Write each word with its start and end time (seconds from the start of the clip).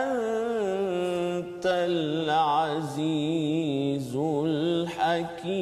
أنت 0.01 1.65
العزيز. 1.65 3.50
الحكيم 5.40 5.56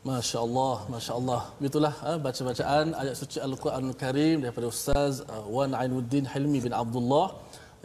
Masya 0.00 0.38
Allah, 0.46 0.76
Masya 0.92 1.12
Allah. 1.20 1.42
Itulah 1.68 1.94
uh, 2.08 2.18
baca-bacaan 2.24 2.86
ayat 3.00 3.14
suci 3.20 3.38
Al-Quranul 3.46 3.96
Karim 4.02 4.36
daripada 4.44 4.66
Ustaz 4.72 5.12
uh, 5.28 5.44
Wan 5.54 5.70
Ainuddin 5.80 6.24
Hilmi 6.32 6.58
bin 6.66 6.72
Abdullah 6.72 7.26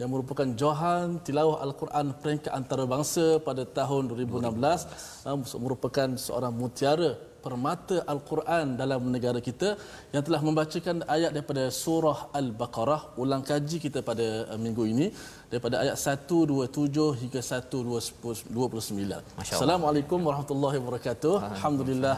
yang 0.00 0.08
merupakan 0.12 0.48
Johan 0.60 1.06
Tilawah 1.26 1.58
Al-Quran 1.66 2.06
peringkat 2.20 2.52
antarabangsa 2.58 3.26
pada 3.48 3.62
tahun 3.78 4.02
2016 4.12 5.28
uh, 5.28 5.36
merupakan 5.64 6.08
seorang 6.16 6.52
mutiara 6.60 7.10
permata 7.45 7.97
Al-Quran 8.13 8.67
dalam 8.81 9.01
negara 9.15 9.39
kita 9.47 9.69
yang 10.13 10.23
telah 10.27 10.41
membacakan 10.47 10.97
ayat 11.15 11.31
daripada 11.35 11.63
surah 11.83 12.19
Al-Baqarah 12.39 13.01
ulang 13.23 13.43
kaji 13.49 13.77
kita 13.85 13.99
pada 14.09 14.27
uh, 14.53 14.59
minggu 14.65 14.83
ini 14.93 15.07
daripada 15.51 15.75
ayat 15.83 15.95
127 15.99 17.19
hingga 17.21 17.41
129. 17.41 19.43
Assalamualaikum 19.43 20.19
warahmatullahi 20.27 20.77
wabarakatuh. 20.81 21.33
Alhamdulillah 21.51 22.15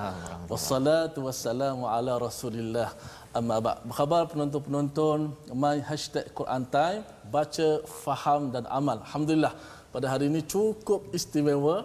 wassalatu 0.51 1.25
wassalamu 1.27 1.83
ala 1.95 2.13
Rasulillah. 2.27 2.89
Amma. 3.37 3.53
Apa 3.59 3.71
khabar 3.97 4.21
penonton-penonton 4.31 5.19
my 5.63 5.77
hashtag 5.89 6.25
Quran 6.39 6.63
Time 6.75 7.01
baca 7.35 7.67
faham 8.03 8.41
dan 8.53 8.63
amal. 8.79 8.97
Alhamdulillah 9.05 9.53
pada 9.93 10.07
hari 10.13 10.25
ini 10.31 10.41
cukup 10.53 11.01
istimewa 11.17 11.75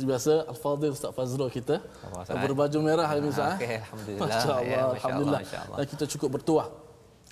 seperti 0.00 0.12
biasa 0.16 0.32
Al-Fadhil 0.48 0.92
Ustaz 0.96 1.10
Fazrul 1.12 1.50
kita 1.52 1.76
Alhamdulillah. 1.84 2.40
berbaju 2.48 2.78
merah 2.80 3.06
hari 3.06 3.20
ini 3.20 3.28
Ustaz. 3.28 3.52
eh? 3.52 3.56
Okey, 3.60 3.76
Alhamdulillah. 3.84 4.20
Masya 4.24 4.40
Allah, 4.40 4.64
Ya, 4.64 4.64
Masya 4.64 4.80
Allah, 4.80 4.96
Alhamdulillah. 4.96 5.40
Masya 5.44 5.58
Allah. 5.64 5.76
Dan 5.76 5.84
kita 5.92 6.04
cukup 6.16 6.28
bertuah. 6.40 6.68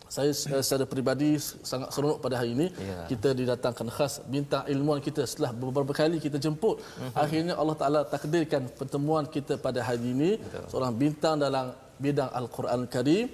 Saya 0.09 0.33
eh, 0.33 0.63
secara 0.65 0.85
peribadi 0.89 1.37
sangat 1.41 1.89
seronok 1.93 2.19
pada 2.25 2.41
hari 2.41 2.51
ini. 2.57 2.67
Ya. 2.81 3.05
Kita 3.09 3.29
didatangkan 3.33 3.87
khas 3.93 4.13
bintang 4.25 4.65
ilmuwan 4.73 5.01
kita 5.05 5.23
setelah 5.29 5.53
beberapa 5.53 5.93
kali 5.93 6.17
kita 6.17 6.37
jemput. 6.41 6.81
Mhm. 6.81 7.13
Akhirnya 7.17 7.55
Allah 7.61 7.77
Taala 7.77 8.01
takdirkan 8.05 8.69
pertemuan 8.73 9.25
kita 9.29 9.57
pada 9.61 9.81
hari 9.85 10.13
ini 10.13 10.31
seorang 10.69 10.93
bintang 10.97 11.37
dalam 11.41 11.73
bidang 12.01 12.29
Al-Quran 12.33 12.85
Karim. 12.89 13.27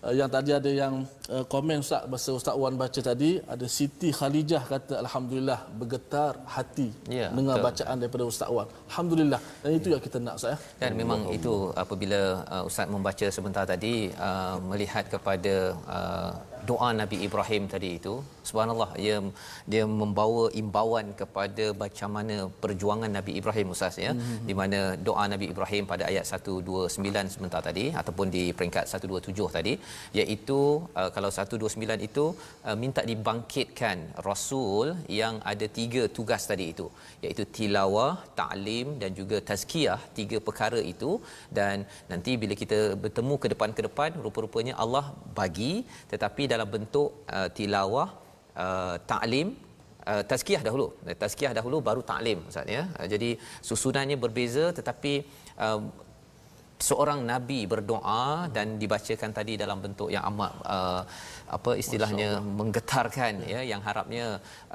Uh, 0.00 0.16
yang 0.16 0.30
tadi 0.32 0.48
ada 0.56 0.70
yang 0.82 0.94
uh, 1.28 1.44
komen 1.44 1.84
Ustaz 1.84 2.08
bahasa 2.08 2.30
Ustaz 2.32 2.56
Wan 2.56 2.72
baca 2.82 3.00
tadi 3.04 3.36
ada 3.44 3.66
Siti 3.68 4.08
Khalijah 4.18 4.62
kata 4.64 4.94
alhamdulillah 5.04 5.60
bergetar 5.76 6.40
hati 6.48 6.88
Ya, 7.04 7.28
dengar 7.28 7.60
betul. 7.60 7.66
bacaan 7.68 7.96
daripada 8.00 8.24
Ustaz 8.24 8.48
Wan. 8.48 8.64
Alhamdulillah. 8.88 9.40
Dan 9.60 9.70
itu 9.76 9.88
yang 9.92 10.00
kita 10.00 10.16
nak 10.24 10.40
Ustaz. 10.40 10.56
ya. 10.56 10.58
Dan 10.80 10.96
memang 10.96 11.28
itu 11.36 11.52
apabila 11.76 12.20
uh, 12.48 12.62
Ustaz 12.64 12.88
membaca 12.88 13.26
sebentar 13.28 13.68
tadi 13.68 14.08
uh, 14.16 14.56
melihat 14.72 15.04
kepada 15.12 15.54
uh, 15.84 16.32
doa 16.68 16.88
Nabi 17.00 17.16
Ibrahim 17.26 17.64
tadi 17.72 17.90
itu 17.98 18.14
subhanallah 18.48 18.90
dia 19.02 19.16
dia 19.72 19.84
membawa 20.00 20.44
imbauan 20.62 21.06
kepada 21.20 21.64
macam 21.82 22.10
mana 22.16 22.36
perjuangan 22.62 23.10
Nabi 23.18 23.32
Ibrahim 23.40 23.72
Ustaz 23.74 23.96
ya 24.04 24.12
mm-hmm. 24.12 24.46
di 24.48 24.54
mana 24.60 24.80
doa 25.08 25.24
Nabi 25.32 25.46
Ibrahim 25.52 25.84
pada 25.92 26.04
ayat 26.10 26.24
129 26.38 27.34
sebentar 27.34 27.60
tadi 27.68 27.84
ataupun 28.00 28.26
di 28.36 28.44
peringkat 28.58 28.84
127 28.94 29.56
tadi 29.56 29.74
iaitu 30.20 30.60
uh, 31.00 31.10
kalau 31.16 31.30
129 31.44 32.08
itu 32.08 32.24
uh, 32.68 32.76
minta 32.82 33.04
dibangkitkan 33.10 33.98
rasul 34.28 34.88
yang 35.20 35.36
ada 35.52 35.68
tiga 35.78 36.02
tugas 36.18 36.44
tadi 36.50 36.66
itu 36.74 36.86
iaitu 37.24 37.44
tilawah, 37.56 38.12
ta'lim 38.40 38.88
dan 39.02 39.10
juga 39.20 39.38
tazkiyah 39.50 40.00
tiga 40.18 40.38
perkara 40.48 40.80
itu 40.92 41.10
dan 41.58 41.76
nanti 42.12 42.32
bila 42.42 42.54
kita 42.62 42.78
bertemu 43.04 43.34
ke 43.42 43.48
depan 43.54 43.70
ke 43.76 43.82
depan 43.88 44.10
rupa-rupanya 44.26 44.74
Allah 44.84 45.04
bagi 45.40 45.72
tetapi 46.12 46.42
dalam 46.52 46.68
bentuk 46.74 47.08
uh, 47.36 47.48
tilawah 47.56 48.08
uh, 48.64 48.96
taklim 49.10 49.48
uh, 50.10 50.22
tazkiyah 50.30 50.62
dahulu. 50.66 50.86
Tazkiyah 51.22 51.52
dahulu 51.58 51.78
baru 51.88 52.02
taklim 52.12 52.38
ustaz 52.50 52.66
ya. 52.76 52.82
Uh, 52.98 53.06
jadi 53.12 53.30
susunannya 53.68 54.16
berbeza 54.24 54.64
tetapi 54.78 55.12
uh, 55.64 55.80
seorang 56.88 57.20
nabi 57.30 57.60
berdoa 57.72 58.48
dan 58.56 58.66
dibacakan 58.82 59.30
tadi 59.38 59.54
dalam 59.62 59.78
bentuk 59.84 60.08
yang 60.14 60.24
amat 60.30 60.52
uh, 60.74 61.02
apa 61.56 61.70
istilahnya 61.82 62.28
menggetarkan 62.60 63.34
ya 63.52 63.60
yang 63.70 63.82
harapnya 63.88 64.26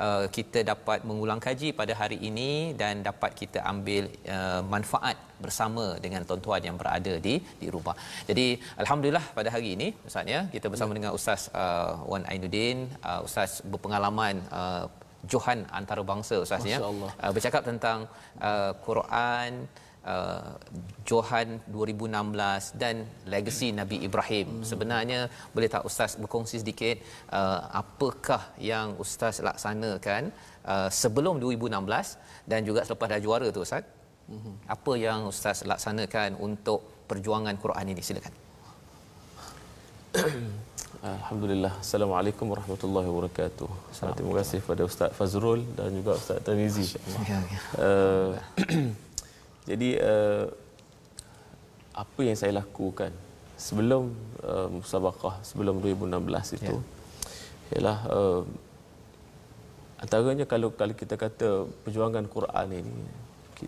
uh, 0.06 0.26
kita 0.38 0.62
dapat 0.72 1.00
mengulang 1.10 1.42
kaji 1.46 1.70
pada 1.80 1.94
hari 2.02 2.18
ini 2.30 2.52
dan 2.82 3.04
dapat 3.10 3.32
kita 3.42 3.62
ambil 3.74 4.04
uh, 4.36 4.62
manfaat 4.74 5.18
bersama 5.46 5.86
dengan 6.04 6.22
tuan-tuan 6.28 6.62
yang 6.68 6.78
berada 6.82 7.14
di 7.26 7.36
di 7.62 7.68
rumah. 7.76 7.96
Jadi 8.30 8.46
alhamdulillah 8.84 9.26
pada 9.38 9.50
hari 9.56 9.70
ini 9.76 9.88
ustaz 10.10 10.28
ya 10.36 10.42
kita 10.56 10.70
bersama 10.74 10.92
ya. 10.94 10.98
dengan 11.00 11.12
ustaz 11.18 11.42
uh, 11.64 11.92
Wan 12.12 12.26
Ainuddin 12.34 12.78
uh, 13.10 13.22
ustaz 13.28 13.54
berpengalaman 13.72 14.38
uh, 14.60 14.86
Johan 15.32 15.60
antarabangsa 15.80 16.36
ustaz 16.46 16.64
ya 16.74 16.80
uh, 16.86 17.32
bercakap 17.36 17.64
tentang 17.72 18.00
uh, 18.50 18.72
Quran 18.88 19.52
uh, 20.14 20.54
Johan 21.10 21.48
2016 21.74 22.82
dan 22.82 22.96
legasi 23.34 23.68
Nabi 23.80 23.98
Ibrahim. 24.08 24.48
Hmm. 24.48 24.66
Sebenarnya 24.70 25.20
boleh 25.56 25.70
tak 25.76 25.84
ustaz 25.90 26.18
berkongsi 26.22 26.62
sedikit 26.64 26.98
uh, 27.34 27.60
apakah 27.82 28.42
yang 28.72 28.96
ustaz 29.06 29.42
laksanakan 29.48 30.32
uh, 30.66 30.90
sebelum 31.02 31.42
2016 31.42 32.50
dan 32.52 32.60
juga 32.70 32.86
selepas 32.88 33.08
dah 33.14 33.22
juara 33.26 33.48
tu 33.56 33.62
ustaz? 33.68 33.84
Hmm. 34.30 34.56
Apa 34.76 34.94
yang 35.06 35.30
ustaz 35.30 35.62
laksanakan 35.72 36.38
untuk 36.48 36.80
perjuangan 37.10 37.56
Quran 37.62 37.86
ini? 37.94 38.02
Silakan. 38.02 38.34
Alhamdulillah. 41.06 41.74
Assalamualaikum 41.86 42.50
warahmatullahi 42.50 43.06
wabarakatuh. 43.06 43.70
Terima 44.18 44.34
kasih 44.42 44.58
kepada 44.66 44.90
Ustaz 44.90 45.14
Fazrul 45.14 45.62
dan 45.78 45.94
juga 45.94 46.18
Ustaz 46.18 46.42
Tanizi. 46.42 46.98
Ya, 47.30 47.38
ya. 47.46 47.60
Uh, 47.78 48.90
Jadi 49.66 49.98
uh, 49.98 50.46
apa 51.96 52.20
yang 52.22 52.38
saya 52.38 52.52
lakukan 52.62 53.12
sebelum 53.56 54.12
uh, 54.44 54.68
musabaqah 54.68 55.40
sebelum 55.48 55.80
2016 55.80 56.60
itu 56.60 56.76
yeah. 56.76 57.74
ialah 57.80 57.98
uh, 58.12 58.42
antaranya 60.04 60.44
kalau 60.44 60.76
kalau 60.76 60.92
kita 60.92 61.16
kata 61.16 61.64
perjuangan 61.88 62.28
Quran 62.28 62.84
ini 62.84 62.98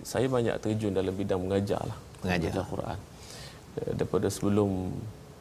saya 0.04 0.28
banyak 0.28 0.60
terjun 0.60 0.92
dalam 0.92 1.16
bidang 1.16 1.40
mengajar 1.40 1.80
lah 1.88 1.96
mengajar 2.20 2.68
Quran 2.68 3.00
daripada 3.96 4.28
sebelum 4.28 4.92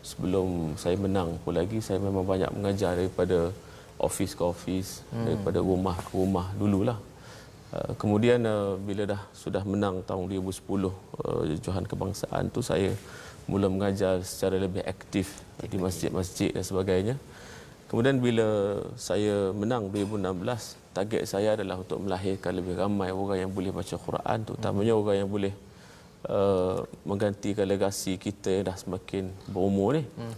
sebelum 0.07 0.79
saya 0.79 0.95
menang 0.95 1.35
pun 1.43 1.59
lagi 1.59 1.83
saya 1.83 1.99
memang 1.99 2.23
banyak 2.23 2.51
mengajar 2.55 2.95
daripada 2.95 3.51
office 3.99 4.39
ke 4.39 4.43
office 4.47 4.91
hmm. 5.11 5.25
daripada 5.27 5.59
rumah 5.59 5.97
ke 5.99 6.13
rumah 6.15 6.47
dululah 6.55 6.99
kemudian 7.99 8.41
uh, 8.47 8.79
bila 8.79 9.05
dah 9.05 9.23
sudah 9.35 9.63
menang 9.67 10.03
tahun 10.07 10.31
2010 10.31 10.63
uh, 10.67 10.91
Johan 11.61 11.85
Kebangsaan 11.85 12.49
tu 12.55 12.63
saya 12.63 12.95
mula 13.47 13.71
mengajar 13.71 14.23
secara 14.27 14.59
lebih 14.59 14.83
aktif 14.83 15.39
di 15.63 15.79
masjid-masjid 15.79 16.51
dan 16.51 16.67
sebagainya. 16.67 17.15
Kemudian 17.87 18.19
bila 18.19 18.83
saya 18.99 19.55
menang 19.55 19.87
2016, 19.95 20.35
target 20.91 21.23
saya 21.23 21.55
adalah 21.55 21.79
untuk 21.79 22.03
melahirkan 22.03 22.51
lebih 22.59 22.75
ramai 22.75 23.15
orang 23.15 23.47
yang 23.47 23.53
boleh 23.55 23.71
baca 23.71 23.95
Quran, 23.95 24.39
terutamanya 24.43 24.95
hmm. 24.99 25.03
orang 25.07 25.17
yang 25.23 25.31
boleh 25.31 25.55
uh, 26.27 26.83
menggantikan 27.07 27.63
legasi 27.63 28.19
kita 28.19 28.51
yang 28.51 28.65
dah 28.67 28.75
semakin 28.75 29.31
berumur 29.47 29.95
ni. 29.95 30.03
Hmm. 30.19 30.35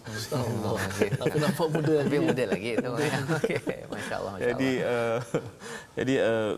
Oh, 0.69 0.76
okay. 0.76 1.08
Tapi 1.16 1.36
nampak 1.40 1.66
muda 1.72 1.92
lagi. 1.96 2.08
Lebih 2.12 2.20
muda 2.20 2.44
lagi. 2.52 2.70
okay. 3.40 3.58
Masya-Allah. 3.88 4.32
Masya 4.36 4.46
jadi 4.52 4.70
uh, 4.84 5.19
jadi 5.98 6.14
uh, 6.20 6.52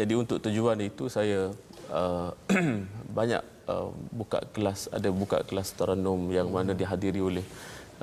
jadi 0.00 0.16
untuk 0.16 0.40
tujuan 0.40 0.80
itu 0.80 1.12
saya 1.12 1.52
uh, 1.92 2.32
banyak 3.16 3.44
uh, 3.68 3.92
buka 4.08 4.40
kelas 4.56 4.88
ada 4.88 5.12
buka 5.12 5.44
kelas 5.44 5.76
taranum 5.76 6.32
yang 6.32 6.48
mana 6.48 6.72
dihadiri 6.72 7.20
oleh 7.20 7.44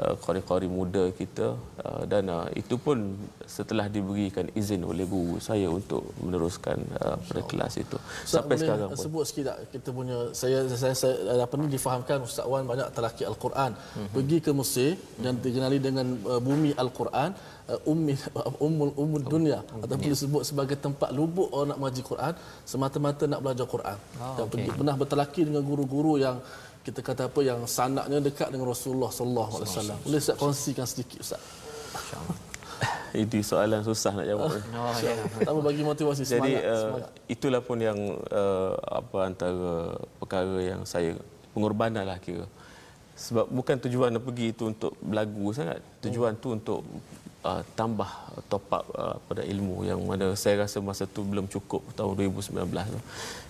uh, 0.04 0.16
qari-qari 0.24 0.68
muda 0.78 1.04
kita 1.20 1.48
uh, 1.84 2.04
dan 2.12 2.30
uh, 2.38 2.48
itu 2.62 2.76
pun 2.86 2.98
setelah 3.56 3.86
diberikan 3.96 4.46
izin 4.62 4.82
oleh 4.92 5.06
guru 5.14 5.38
saya 5.48 5.68
untuk 5.80 6.04
meneruskan 6.22 6.78
uh, 7.02 7.18
pada 7.28 7.42
kelas 7.50 7.74
itu. 7.84 7.98
Ustaz, 7.98 8.34
sampai 8.38 8.56
sekarang 8.62 8.90
pun. 8.94 9.04
sebut 9.04 9.24
sikit 9.30 9.46
tak 9.50 9.58
kita 9.74 9.90
punya 10.00 10.18
saya 10.42 10.58
saya, 10.82 10.96
saya 11.02 11.44
apa 11.48 11.54
ni 11.60 11.68
difahamkan 11.78 12.26
Ustaz 12.30 12.46
Wan 12.52 12.66
banyak 12.72 12.90
telaki 12.98 13.24
al-Quran. 13.32 13.72
Mm-hmm. 13.78 14.10
pergi 14.16 14.38
ke 14.46 14.52
Mesir 14.60 14.92
mm-hmm. 14.94 15.24
dan 15.24 15.34
dikenali 15.46 15.80
dengan 15.88 16.08
uh, 16.32 16.42
bumi 16.48 16.72
al-Quran 16.84 17.30
uh, 17.72 17.92
ummi 17.92 18.16
ummul 18.68 18.92
ummul 19.04 19.24
dunia. 19.34 19.60
Oh, 19.66 19.84
ataupun 19.84 20.10
disebut 20.14 20.44
sebagai 20.50 20.78
tempat 20.86 21.10
lubuk 21.18 21.50
orang 21.56 21.74
nak 21.74 21.80
mengaji 21.82 22.04
Quran 22.12 22.34
semata-mata 22.72 23.24
nak 23.32 23.42
belajar 23.44 23.66
Quran. 23.76 23.98
Oh, 24.22 24.36
dan 24.38 24.44
okay. 24.46 24.52
pergi 24.54 24.70
pernah 24.80 24.96
bertelaki 25.02 25.42
dengan 25.50 25.64
guru-guru 25.70 26.16
yang 26.26 26.38
kita 26.88 27.04
kata 27.04 27.28
apa 27.28 27.39
yang 27.44 27.60
sanaknya 27.68 28.24
dekat 28.24 28.48
dengan 28.48 28.72
Rasulullah 28.72 29.12
sallallahu 29.12 29.60
alaihi 29.60 29.72
wasallam. 29.75 29.98
Boleh 30.07 30.22
saya 30.24 30.39
kongsikan 30.39 30.88
sedikit 30.88 31.19
Ustaz? 31.19 31.44
Itu 33.28 33.44
soalan 33.44 33.84
susah 33.84 34.16
nak 34.16 34.24
jawab. 34.24 34.56
Oh, 34.80 34.95
ya. 35.04 35.12
Pertama 35.36 35.60
bagi 35.68 35.84
motivasi 35.84 36.24
semangat. 36.24 36.48
Jadi 36.48 36.54
uh, 36.63 37.04
itulah 37.28 37.60
pun 37.60 37.84
yang 37.84 38.00
uh, 38.31 38.72
apa 38.88 39.18
antara 39.28 40.00
perkara 40.16 40.56
yang 40.63 40.88
saya 40.88 41.19
pengorbanan 41.51 42.07
lah 42.07 42.24
kira. 42.24 42.48
Sebab 43.19 43.51
bukan 43.51 43.75
tujuan 43.84 44.16
nak 44.16 44.24
pergi 44.24 44.56
itu 44.56 44.63
untuk 44.72 44.95
belagu 45.04 45.51
sangat. 45.51 45.84
Tujuan 46.07 46.39
hmm. 46.39 46.42
tu 46.44 46.48
untuk 46.56 46.80
uh, 47.44 47.62
tambah 47.75 48.07
top 48.48 48.63
up 48.72 48.86
uh, 48.95 49.18
pada 49.28 49.44
ilmu 49.44 49.84
yang 49.84 50.00
mana 50.07 50.31
saya 50.39 50.63
rasa 50.63 50.79
masa 50.79 51.03
tu 51.03 51.27
belum 51.27 51.51
cukup 51.51 51.84
tahun 52.00 52.15
2019 52.15 52.63
tu. 52.96 53.01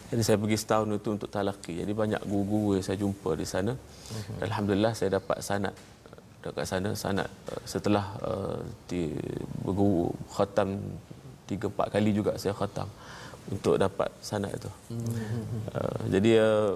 Jadi 0.08 0.22
saya 0.24 0.38
pergi 0.40 0.58
setahun 0.60 0.88
itu 0.96 1.10
untuk 1.12 1.28
talaki. 1.28 1.74
Jadi 1.84 1.92
banyak 1.92 2.22
guru-guru 2.24 2.80
yang 2.80 2.86
saya 2.88 2.98
jumpa 3.04 3.36
di 3.36 3.44
sana. 3.44 3.74
Uh-huh. 3.76 4.46
Alhamdulillah 4.48 4.94
saya 4.96 5.20
dapat 5.20 5.40
sanad 5.44 5.76
dekat 6.48 6.64
sana 6.70 6.90
sanad 6.96 7.28
uh, 7.52 7.62
setelah 7.68 8.06
uh, 8.24 8.62
di 8.88 9.12
berguru 9.66 10.16
khatam 10.32 10.80
3 11.50 11.60
4 11.76 11.92
kali 11.96 12.10
juga 12.16 12.40
saya 12.40 12.56
khatam 12.56 12.88
untuk 13.52 13.76
dapat 13.76 14.08
sanad 14.24 14.52
itu. 14.56 14.72
Uh-huh. 14.96 15.44
Uh, 15.76 16.02
jadi 16.08 16.32
uh, 16.40 16.76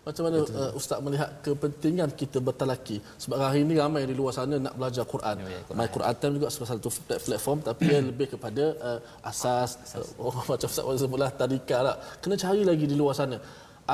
macam 0.00 0.22
mana 0.26 0.38
uh, 0.60 0.72
ustaz 0.78 0.98
melihat 1.04 1.28
kepentingan 1.44 2.08
kita 2.20 2.38
bertalaki 2.46 2.96
sebab 3.22 3.36
hari 3.36 3.60
ini 3.68 3.76
ramai 3.76 4.08
di 4.08 4.14
luar 4.20 4.32
sana 4.32 4.56
nak 4.66 4.74
belajar 4.78 5.04
Quran. 5.04 5.44
Ya, 5.44 5.60
ya, 5.60 5.76
My 5.76 5.88
Quran 5.96 6.14
Time 6.20 6.34
juga 6.40 6.48
salah 6.48 6.70
satu 6.72 6.90
platform 7.26 7.58
tapi 7.68 7.84
ia 7.92 8.00
lebih 8.10 8.32
kepada 8.32 8.64
uh, 8.80 8.98
asas, 9.30 9.76
asas. 9.84 10.16
Uh, 10.16 10.32
oh, 10.32 10.36
macam 10.50 10.68
ustaz 10.72 11.02
sebutlah 11.04 11.30
tadika 11.40 11.78
lah. 11.86 11.96
Kena 12.24 12.40
cari 12.44 12.64
lagi 12.70 12.88
di 12.88 12.96
luar 12.96 13.12
sana. 13.20 13.36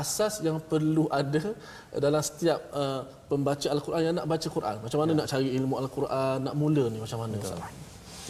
Asas 0.03 0.45
yang 0.47 0.59
perlu 0.71 1.05
ada 1.11 1.43
dalam 2.05 2.23
setiap 2.23 2.61
uh, 2.71 3.01
pembaca 3.27 3.67
Al-Quran 3.75 4.01
yang 4.07 4.15
nak 4.21 4.27
baca 4.31 4.49
Quran. 4.57 4.77
Macam 4.85 4.99
mana 5.03 5.11
ya. 5.11 5.19
nak 5.21 5.29
cari 5.33 5.49
ilmu 5.59 5.75
Al-Quran, 5.83 6.37
nak 6.47 6.55
mula 6.55 6.85
ni 6.93 6.99
macam 7.03 7.19
mana 7.25 7.35
ustaz? 7.43 7.61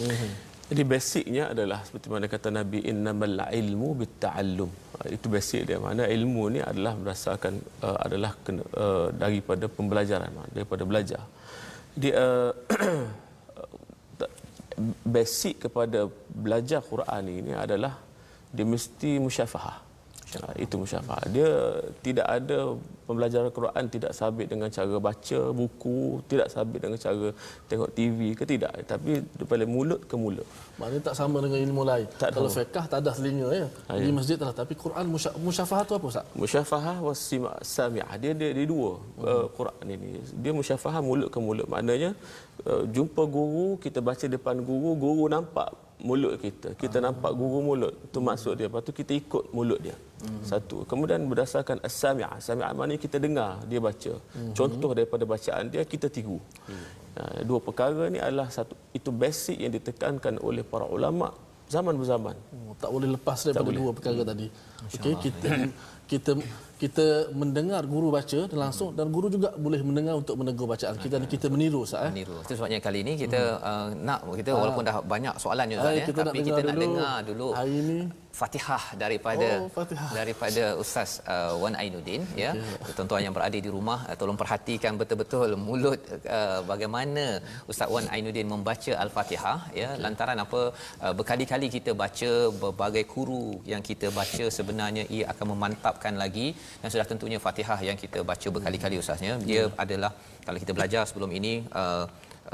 Mhm. 0.00 0.46
Jadi 0.66 0.82
basicnya 0.82 1.54
adalah 1.54 1.87
seperti 1.87 2.11
mana 2.11 2.26
kata 2.26 2.50
Nabi 2.50 2.82
innamal 2.90 3.38
ilmu 3.61 3.88
bitta'allum. 4.02 4.70
Ah, 4.99 5.06
itu 5.14 5.26
basic 5.30 5.62
dia. 5.62 5.78
Mana 5.78 6.11
ilmu 6.11 6.42
ni 6.54 6.58
adalah 6.58 6.99
berdasarkan 6.99 7.54
uh, 7.87 7.99
adalah 8.02 8.35
kena, 8.42 8.66
uh, 8.75 9.08
daripada 9.14 9.70
pembelajaran, 9.70 10.26
daripada 10.50 10.82
belajar. 10.82 11.23
Jadi 11.94 12.11
uh, 12.18 12.50
basic 15.16 15.70
kepada 15.70 16.11
belajar 16.35 16.82
Quran 16.82 17.25
ini 17.30 17.52
adalah 17.54 18.02
dia 18.50 18.66
mesti 18.66 19.23
musyafahah. 19.23 19.86
Itu 20.59 20.83
musyafahah. 20.83 21.30
Dia 21.30 21.50
tidak 22.02 22.26
ada 22.26 22.75
pembelajaran 23.06 23.54
Quran 23.54 23.85
tidak 23.87 24.11
sabit 24.11 24.50
dengan 24.50 24.66
cara 24.75 24.99
baca 24.99 25.40
buku, 25.54 26.26
tidak 26.26 26.50
sabit 26.50 26.83
dengan 26.83 26.99
cara 26.99 27.30
tengok 27.71 27.90
TV 27.95 28.35
ke 28.35 28.42
tidak, 28.42 28.75
tapi 28.90 29.23
daripada 29.38 29.64
mulut 29.64 30.02
ke 30.04 30.18
mulut. 30.18 30.47
Maknanya 30.76 31.02
tak 31.09 31.16
sama 31.16 31.40
dengan 31.40 31.59
ilmu 31.66 31.83
lain. 31.88 32.06
Tak 32.21 32.37
Kalau 32.37 32.50
fiqh 32.52 32.68
tak 32.92 32.99
ada 33.00 33.11
telinga 33.16 33.49
ya. 33.49 33.66
Di 33.97 34.09
ya. 34.09 34.12
masjid 34.12 34.37
tak 34.37 34.52
tapi 34.61 34.76
Quran 34.76 35.04
musyafahah 35.47 35.85
tu 35.88 35.95
apa 35.97 36.06
Ustaz? 36.12 36.26
Musyafahah 36.37 36.97
was 37.00 37.21
sami'ah. 37.76 38.12
Dia 38.21 38.37
dia, 38.37 38.52
dia 38.52 38.66
dua 38.68 39.00
hmm. 39.00 39.25
uh, 39.25 39.47
Quran 39.56 39.85
ini. 39.97 40.21
Dia 40.45 40.52
musyafahah 40.52 41.00
mulut 41.00 41.33
ke 41.33 41.38
mulut. 41.40 41.64
Maknanya 41.64 42.12
uh, 42.68 42.85
jumpa 42.92 43.25
guru, 43.25 43.80
kita 43.80 44.04
baca 44.04 44.28
depan 44.28 44.61
guru, 44.61 44.92
guru 45.00 45.25
nampak 45.33 45.73
mulut 46.04 46.37
kita. 46.45 46.76
Kita 46.76 47.00
ah. 47.00 47.09
nampak 47.09 47.33
guru 47.33 47.59
mulut. 47.68 47.95
Itu 48.12 48.21
maksud 48.21 48.61
dia. 48.61 48.68
Lepas 48.68 48.85
tu 48.85 48.92
kita 48.92 49.16
ikut 49.16 49.56
mulut 49.56 49.80
dia. 49.80 49.97
Hmm. 49.97 50.45
Satu. 50.45 50.85
Kemudian 50.85 51.25
berdasarkan 51.25 51.80
as-sami'ah. 51.88 52.37
Sami'ah 52.37 52.76
maknanya 52.76 53.00
kita 53.00 53.16
dengar 53.16 53.64
dia 53.64 53.80
baca. 53.80 54.12
Hmm. 54.37 54.52
Contoh 54.52 54.92
daripada 54.92 55.25
bacaan 55.25 55.73
dia 55.73 55.88
kita 55.88 56.12
tiru. 56.12 56.37
Hmm. 56.68 57.05
Dua 57.49 57.61
perkara 57.64 58.12
ni 58.12 58.20
adalah 58.20 58.49
satu 58.52 58.76
itu 58.92 59.08
basic 59.08 59.56
yang 59.56 59.73
ditekankan 59.73 60.37
oleh 60.40 60.62
para 60.62 60.85
ulama 60.85 61.32
zaman 61.66 61.94
berzaman. 61.99 62.37
Oh, 62.54 62.75
tak 62.78 62.90
boleh 62.94 63.08
lepas 63.11 63.38
daripada 63.42 63.66
boleh. 63.66 63.78
dua 63.82 63.90
perkara 63.96 64.20
hmm. 64.23 64.30
tadi. 64.30 64.46
Okey, 64.87 65.14
kita 65.25 65.50
kita 66.07 66.31
kita 66.76 67.33
mendengar 67.33 67.83
guru 67.88 68.09
baca 68.12 68.40
dan 68.50 68.59
langsung 68.64 68.93
dan 68.99 69.09
guru 69.09 69.33
juga 69.33 69.49
boleh 69.57 69.81
mendengar 69.81 70.14
untuk 70.21 70.37
menegur 70.37 70.69
bacaan 70.69 70.97
kita 71.00 71.16
dan 71.16 71.28
kita 71.35 71.47
meniru 71.49 71.88
Ustaz 71.88 72.05
eh. 72.07 72.12
Meniru. 72.12 72.37
Itu 72.45 72.52
sebabnya 72.52 72.78
kali 72.85 73.00
ini 73.00 73.12
kita 73.23 73.40
hmm. 73.40 73.69
uh, 73.71 73.88
nak 74.09 74.21
kita 74.40 74.50
walaupun 74.52 74.85
dah 74.88 74.97
banyak 75.14 75.35
soalan 75.40 75.66
juga 75.73 75.88
ya 75.97 76.05
kita 76.05 76.21
tapi 76.28 76.45
kita 76.45 76.61
nak 76.69 76.76
dengar 76.85 77.16
dulu. 77.25 77.49
Hari 77.57 77.75
ini 77.83 77.99
Fatihah 78.37 78.85
daripada 79.02 79.49
oh, 79.64 79.69
Fatihah. 79.73 80.11
daripada 80.12 80.64
Ustaz 80.83 81.11
uh, 81.25 81.57
Wan 81.62 81.73
Ainuddin 81.81 82.23
ya. 82.43 82.50
Tuan-tuan 82.97 83.25
yang 83.25 83.33
berada 83.37 83.57
di 83.66 83.71
rumah 83.76 84.05
uh, 84.05 84.16
tolong 84.21 84.37
perhatikan 84.43 85.00
betul-betul 85.00 85.57
mulut 85.57 85.97
uh, 86.28 86.61
bagaimana 86.71 87.40
Ustaz 87.73 87.88
Wan 87.88 88.05
Ainuddin 88.12 88.45
membaca 88.55 88.93
Al-Fatihah 89.05 89.59
ya 89.81 89.88
okay. 89.97 90.02
lantaran 90.05 90.37
apa 90.45 90.61
uh, 91.00 91.12
berkali-kali 91.16 91.73
kita 91.76 91.97
baca 92.05 92.31
berbagai 92.62 93.05
kuru 93.14 93.64
yang 93.73 93.81
kita 93.81 94.12
baca 94.21 94.45
sebenarnya 94.52 94.75
ia 95.16 95.25
akan 95.33 95.47
memantapkan 95.52 96.14
lagi. 96.23 96.47
Dan 96.80 96.88
sudah 96.95 97.06
tentunya 97.12 97.38
Fatihah 97.47 97.80
yang 97.88 97.99
kita 98.04 98.21
baca 98.30 98.49
berkali-kali 98.56 98.99
Ustaznya. 99.04 99.35
Dia 99.49 99.62
hmm. 99.66 99.78
adalah 99.85 100.12
kalau 100.47 100.59
kita 100.64 100.73
belajar 100.78 101.02
sebelum 101.11 101.33
ini 101.38 101.54
uh, 101.83 102.04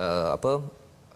uh, 0.04 0.30
apa 0.38 0.52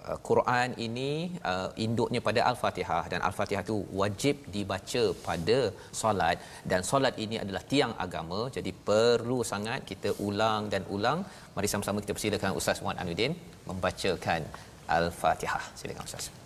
Uh, 0.06 0.18
Quran 0.28 0.68
ini 0.86 1.34
uh, 1.50 1.70
induknya 1.84 2.20
pada 2.26 2.40
Al-Fatihah. 2.50 3.02
Dan 3.12 3.20
Al-Fatihah 3.28 3.62
itu 3.66 3.76
wajib 4.00 4.46
dibaca 4.54 5.02
pada 5.26 5.58
solat. 6.00 6.38
Dan 6.70 6.86
solat 6.90 7.18
ini 7.25 7.42
adalah 7.42 7.62
tiang 7.72 7.94
agama. 8.06 8.40
Jadi 8.56 8.70
perlu 8.70 9.38
sangat 9.52 9.82
kita 9.90 10.14
ulang 10.28 10.70
dan 10.75 10.86
ulang. 10.96 11.26
Mari 11.58 11.66
sama-sama 11.75 11.98
kita 12.06 12.14
persilakan 12.18 12.58
Ustaz 12.62 12.78
Muhammad 12.82 13.02
Anuddin 13.02 13.34
membacakan 13.66 14.42
Al-Fatihah. 14.98 15.64
Silakan 15.75 16.06
Ustaz 16.06 16.45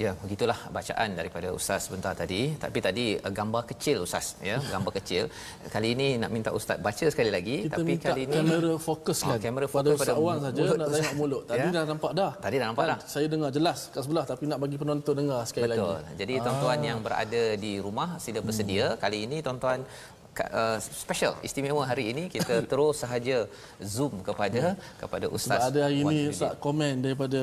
Ya, 0.00 0.12
begitulah 0.20 0.56
bacaan 0.76 1.08
daripada 1.18 1.48
ustaz 1.56 1.80
sebentar 1.86 2.12
tadi. 2.20 2.40
Tapi 2.62 2.78
tadi 2.86 3.04
eh, 3.20 3.32
gambar 3.38 3.62
kecil 3.70 3.96
ustaz 4.06 4.26
ya, 4.50 4.56
gambar 4.72 4.92
kecil. 4.96 5.24
Kali 5.74 5.88
ini 5.96 6.08
nak 6.22 6.30
minta 6.32 6.50
ustaz 6.58 6.80
baca 6.86 7.06
sekali 7.12 7.30
lagi 7.36 7.56
Kita 7.68 7.76
tapi 7.76 7.92
kali 8.00 8.22
ini 8.24 8.36
kamera 8.40 8.72
fokus 8.88 9.18
oh, 9.20 9.28
kan. 9.28 9.38
Kamera 9.44 9.66
fokus 9.68 10.00
pada, 10.00 10.12
pada 10.16 10.40
saja 10.44 10.62
nak 10.80 10.88
tengok 10.94 11.14
mulut. 11.20 11.42
Tadi 11.50 11.66
ya? 11.68 11.74
dah 11.76 11.84
nampak 11.92 12.12
dah. 12.16 12.32
Tadi 12.44 12.56
dah 12.56 12.66
nampak 12.72 12.84
kan? 12.88 12.92
dah. 12.96 12.98
Saya 13.12 13.26
dengar 13.34 13.50
jelas 13.52 13.78
kat 13.92 14.02
sebelah 14.06 14.24
tapi 14.24 14.44
nak 14.48 14.58
bagi 14.64 14.76
penonton 14.80 15.14
dengar 15.20 15.40
sekali 15.44 15.64
Betul. 15.68 15.76
lagi. 15.76 15.84
Betul. 15.84 16.16
Jadi 16.20 16.34
tuan-tuan 16.48 16.78
ah. 16.80 16.86
yang 16.88 16.98
berada 17.04 17.42
di 17.64 17.72
rumah 17.76 18.08
sila 18.24 18.40
bersedia. 18.40 18.86
Hmm. 18.88 18.98
Kali 19.04 19.18
ini 19.28 19.36
tuan-tuan 19.44 19.78
uh, 20.38 20.78
special 20.80 21.32
istimewa 21.46 21.82
hari 21.90 22.04
ini 22.12 22.24
kita 22.34 22.62
terus 22.70 23.02
sahaja 23.02 23.36
zoom 23.82 24.22
kepada 24.28 24.62
hmm. 24.72 24.76
kepada 25.02 25.26
ustaz 25.36 25.58
Sebab 25.58 25.68
ada 25.70 25.80
hari 25.86 25.98
ini 26.04 26.18
ustaz 26.32 26.54
komen 26.64 26.94
daripada 27.04 27.40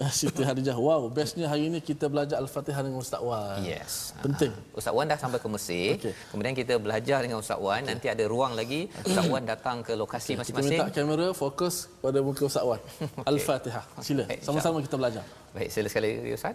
uh, 0.00 0.12
Siti 0.18 0.42
Hadijah 0.48 0.76
wow 0.86 1.02
bestnya 1.12 1.46
hari 1.52 1.68
ini 1.68 1.78
kita 1.84 2.08
belajar 2.08 2.36
al-Fatihah 2.42 2.82
dengan 2.86 3.00
ustaz 3.04 3.20
Wan. 3.20 3.60
Yes. 3.62 4.16
Penting. 4.24 4.52
Uh, 4.52 4.78
ustaz 4.80 4.92
Wan 4.96 5.06
dah 5.12 5.18
sampai 5.20 5.38
ke 5.44 5.48
Mesir. 5.52 5.88
Okay. 6.00 6.14
kemudian 6.32 6.54
kita 6.56 6.74
belajar 6.80 7.18
dengan 7.24 7.38
ustaz 7.44 7.60
Wan. 7.60 7.80
Okay. 7.84 7.88
nanti 7.92 8.06
ada 8.14 8.24
ruang 8.32 8.52
lagi. 8.60 8.88
Ustaz 9.08 9.26
Wan 9.32 9.44
datang 9.44 9.82
ke 9.86 9.92
lokasi 10.02 10.34
okay. 10.34 10.40
masing-masing. 10.40 10.78
kita 10.78 10.84
minta 10.86 10.96
kamera 10.96 11.26
fokus 11.36 11.74
pada 12.04 12.18
muka 12.24 12.42
ustaz 12.50 12.64
Wan. 12.64 12.80
Okay. 13.10 13.26
al-Fatihah. 13.30 13.84
Sila. 14.06 14.24
Sama-sama 14.46 14.78
kita 14.86 14.96
belajar. 14.96 15.24
Baik 15.50 15.68
sila 15.74 15.88
sekali 15.90 16.10
ustaz 16.30 16.54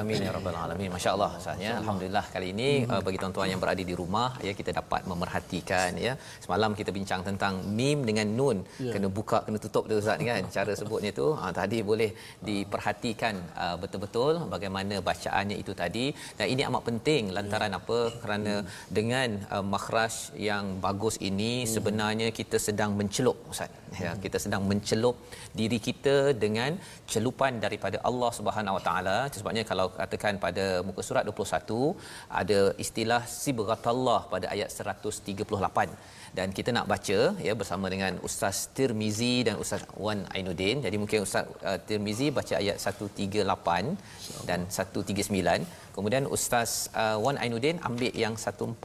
Amin 0.00 0.24
ya 0.26 0.32
rabbal 0.36 0.56
alamin. 0.64 0.90
Masya-Allah 0.96 1.30
sahnya. 1.44 1.72
Alhamdulillah 1.80 2.24
kali 2.34 2.46
ini 2.54 2.68
hmm. 2.82 2.92
uh, 2.92 3.00
bagi 3.06 3.18
tuan-tuan 3.22 3.48
yang 3.52 3.60
berada 3.62 3.82
di 3.90 3.94
rumah 4.00 4.28
ya 4.46 4.52
kita 4.58 4.70
dapat 4.78 5.02
memerhatikan 5.10 5.90
ya. 6.06 6.12
Semalam 6.44 6.72
kita 6.78 6.90
bincang 6.98 7.20
tentang 7.28 7.54
mim 7.78 7.98
dengan 8.08 8.28
nun. 8.38 8.58
Ya. 8.86 8.92
Kena 8.94 9.08
buka 9.18 9.38
kena 9.46 9.58
tutup 9.64 9.84
tu 9.90 9.96
Ustaz 10.02 10.24
kan. 10.30 10.42
Cara 10.56 10.72
sebutnya 10.80 11.12
tu 11.20 11.26
uh, 11.42 11.52
tadi 11.60 11.80
boleh 11.90 12.10
diperhatikan 12.48 13.36
uh, 13.64 13.76
betul-betul 13.82 14.32
bagaimana 14.54 14.96
bacaannya 15.10 15.58
itu 15.62 15.74
tadi 15.82 16.06
dan 16.38 16.46
ini 16.54 16.64
amat 16.70 16.82
penting 16.88 17.22
lantaran 17.36 17.76
ya. 17.76 17.80
apa? 17.80 17.98
Kerana 18.22 18.54
hmm. 18.56 18.72
dengan 18.98 19.28
uh, 19.52 19.64
makhraj 19.74 20.16
yang 20.48 20.64
bagus 20.86 21.20
ini 21.30 21.52
hmm. 21.62 21.70
sebenarnya 21.76 22.28
kita 22.40 22.56
sedang 22.68 22.96
mencelup 23.00 23.36
Ustaz. 23.52 23.68
Ya, 23.98 24.14
kita 24.24 24.38
sedang 24.38 24.62
mencelup 24.70 25.18
diri 25.60 25.78
kita 25.82 26.30
dengan 26.44 26.78
celupan 27.10 27.58
daripada 27.64 27.98
Allah 28.08 28.30
Subhanahu 28.38 28.78
Wa 28.78 28.82
Taala. 28.86 29.18
Sebabnya 29.34 29.64
kalau 29.70 29.89
katakan 29.98 30.34
pada 30.44 30.64
muka 30.88 31.02
surat 31.08 31.24
21 31.28 31.96
ada 32.40 32.60
istilah 32.84 33.22
sibghatallah 33.42 34.20
pada 34.32 34.46
ayat 34.54 34.68
138 34.70 35.90
dan 36.38 36.48
kita 36.56 36.70
nak 36.76 36.86
baca 36.92 37.18
ya 37.46 37.52
bersama 37.60 37.86
dengan 37.94 38.14
Ustaz 38.28 38.56
Tirmizi 38.76 39.34
dan 39.46 39.56
Ustaz 39.62 39.82
Wan 40.04 40.20
Ainuddin. 40.34 40.78
Jadi 40.86 40.96
mungkin 41.02 41.26
Ustaz 41.26 41.44
uh, 41.68 41.78
Tirmizi 41.88 42.28
baca 42.38 42.54
ayat 42.62 42.76
138 42.78 44.46
dan 44.50 44.60
139. 44.70 45.66
Kemudian 45.96 46.24
Ustaz 46.36 46.70
uh, 47.02 47.18
Wan 47.24 47.38
Ainuddin 47.42 47.82
ambil 47.88 48.14
yang 48.24 48.34
140 48.38 48.78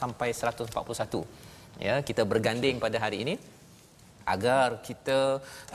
sampai 0.00 0.30
141. 0.32 1.28
Ya, 1.86 1.94
kita 2.08 2.22
berganding 2.32 2.76
pada 2.84 2.96
hari 3.04 3.18
ini 3.24 3.34
agar 4.34 4.66
kita 4.88 5.18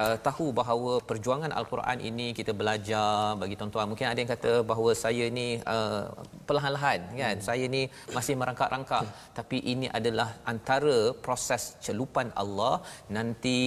uh, 0.03 0.17
tahu 0.27 0.45
bahawa 0.59 0.93
perjuangan 1.09 1.51
al-Quran 1.59 1.97
ini 2.09 2.27
kita 2.39 2.51
belajar. 2.61 3.35
Bagi 3.41 3.57
tuan-tuan 3.59 3.89
mungkin 3.91 4.07
ada 4.11 4.19
yang 4.23 4.31
kata 4.35 4.53
bahawa 4.71 4.91
saya 5.03 5.25
ni 5.39 5.47
uh, 5.75 6.03
perlahan-lahan 6.47 7.01
kan? 7.21 7.35
Hmm. 7.37 7.45
saya 7.49 7.65
ni 7.75 7.83
masih 8.17 8.35
merangkak-rangkak. 8.41 9.03
Hmm. 9.03 9.13
tapi 9.37 9.57
ini 9.73 9.87
adalah 9.99 10.29
antara 10.53 10.97
proses 11.25 11.63
celupan 11.85 12.29
Allah. 12.43 12.75
Nanti 13.17 13.59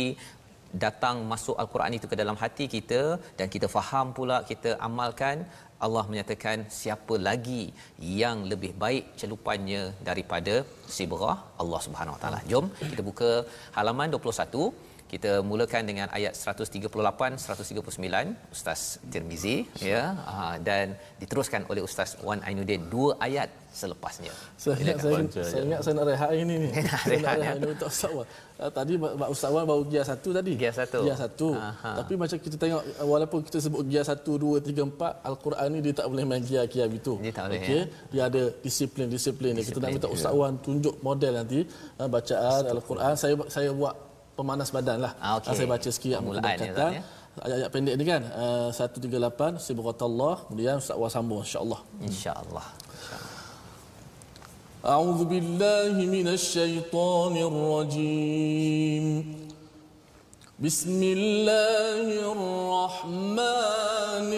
datang 0.85 1.17
masuk 1.33 1.57
al-Quran 1.63 1.97
itu 1.99 2.07
ke 2.13 2.17
dalam 2.21 2.37
hati 2.43 2.65
kita 2.75 3.03
dan 3.39 3.47
kita 3.55 3.67
faham 3.77 4.07
pula 4.17 4.37
kita 4.51 4.71
amalkan 4.89 5.47
Allah 5.85 6.05
menyatakan 6.11 6.59
siapa 6.79 7.15
lagi 7.29 7.63
yang 8.21 8.39
lebih 8.53 8.73
baik 8.83 9.05
celupannya 9.21 9.83
daripada 10.09 10.55
sibrah 10.97 11.37
Allah 11.63 11.81
Subhanahu 11.87 12.17
Wa 12.17 12.21
Taala. 12.23 12.41
Jom 12.51 12.67
kita 12.93 13.03
buka 13.11 13.31
halaman 13.77 14.11
21 14.17 14.73
kita 15.13 15.31
mulakan 15.51 15.83
dengan 15.91 16.09
ayat 16.19 16.35
138 16.35 16.83
139 16.91 18.55
Ustaz 18.55 18.81
Tirmizi 19.13 19.57
ya 19.91 20.03
ah, 20.35 20.55
dan 20.69 20.99
diteruskan 21.23 21.63
oleh 21.71 21.83
Ustaz 21.89 22.19
Wan 22.27 22.43
Ainuddin 22.49 22.83
dua 22.95 23.15
ayat 23.27 23.49
selepasnya. 23.77 24.33
Saya 24.57 24.75
ingat 24.81 24.97
saya, 25.05 25.21
saya 25.53 25.63
ingat 25.69 25.81
saya 25.85 25.95
nak 26.01 26.07
rehat 26.09 26.31
ini 26.33 26.55
ni. 26.65 26.69
saya 27.05 27.19
nak 27.21 27.35
rehat 27.41 27.57
ini 27.61 27.69
untuk 27.77 27.89
Ustaz 27.93 28.13
Wan. 28.17 28.27
Ah, 28.57 28.71
tadi 28.73 28.93
Pak 28.97 29.29
Ustaz 29.35 29.51
Wan 29.53 29.65
baru 29.69 29.85
gia 29.93 30.03
satu 30.11 30.29
tadi. 30.33 30.53
Gia 30.57 30.73
satu. 30.73 31.01
Gia 31.05 31.15
satu. 31.15 31.49
Tapi 31.85 32.13
macam 32.17 32.39
kita 32.41 32.57
tengok 32.57 32.83
walaupun 33.05 33.39
kita 33.45 33.59
sebut 33.61 33.83
gia 33.93 34.01
satu, 34.01 34.33
dua, 34.41 34.57
tiga, 34.65 34.83
empat, 34.89 35.21
Al-Quran 35.29 35.69
ni 35.77 35.79
dia 35.85 35.93
tak 36.01 36.09
boleh 36.09 36.25
main 36.25 36.41
gia-gia 36.41 36.85
gitu. 36.89 37.21
Dia 37.21 37.33
tak 37.37 37.53
boleh. 37.53 37.61
Okay? 37.61 37.77
Ya? 37.77 37.85
Dia 38.13 38.23
ada 38.33 38.43
disiplin-disiplin. 38.65 39.53
Kita 39.61 39.79
nak 39.79 39.93
minta 39.93 40.09
Ustaz 40.09 40.33
Wan 40.33 40.57
tunjuk 40.65 40.97
model 41.05 41.33
nanti 41.45 41.61
ah, 42.01 42.09
bacaan 42.09 42.63
Al-Quran. 42.73 43.13
Saya 43.21 43.35
saya 43.53 43.71
buat 43.77 44.06
pemanas 44.38 44.70
badan 44.76 44.98
lah. 45.06 45.14
Ah, 45.22 45.38
okay. 45.38 45.54
Saya 45.54 45.68
baca 45.70 45.90
sikit 45.90 46.18
Permulaan 46.18 46.58
kata. 46.58 46.86
Ya, 46.98 47.02
ayat-ayat 47.46 47.70
pendek 47.72 47.96
ni 48.00 48.04
kan. 48.04 48.22
Uh, 48.32 48.70
138 48.74 49.62
Sibghatullah. 49.66 50.36
Kemudian 50.48 50.76
Ustaz 50.82 50.98
Wan 51.00 51.12
sambung 51.14 51.42
insya-Allah. 51.46 51.80
Insya-Allah. 52.04 52.66
أعوذ 54.82 55.30
بالله 55.30 55.94
من 56.10 56.28
الشيطان 56.28 57.38
الرجيم 57.38 59.06
بسم 60.58 61.00
الله 61.04 62.34
الرحمن 62.34 64.32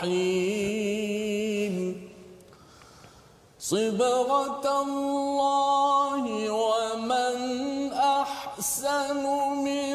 الرحيم 0.00 1.74
صبغة 3.60 4.66
الله 4.82 6.24
ومن 6.48 7.36
أحسن 8.60 9.24
من 9.64 9.89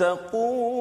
تتقون 0.00 0.79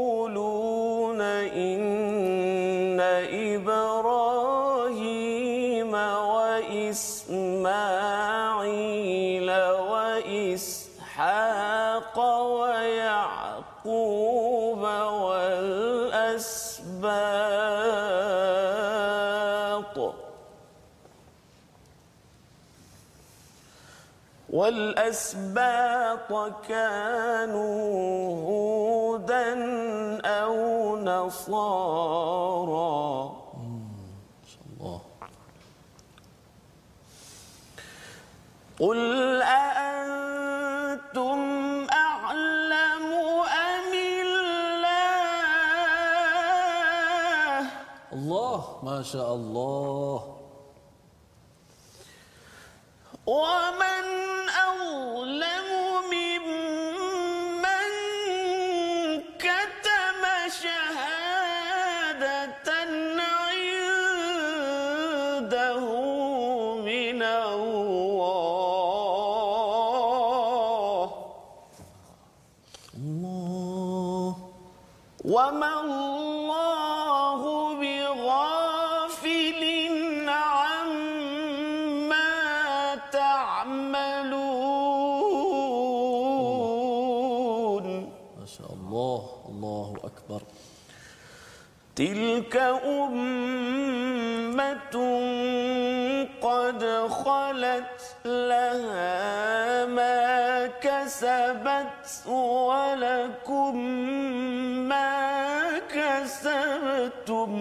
والأسباط 24.53 26.31
كانوا 26.67 27.79
هودا 28.49 29.53
أو 30.25 30.55
نصارى 30.97 32.09
الله 34.79 35.01
قل 38.79 39.41
أأنتم 39.41 41.39
أعلم 41.91 43.05
أم 43.43 43.93
الله؟ 43.93 44.89
الله 48.13 48.79
ما 48.83 49.03
شاء 49.03 49.33
الله. 49.33 50.35
ومن 53.29 54.18
ولكم 102.69 103.77
ما 104.89 105.09
كسبتم. 105.95 107.51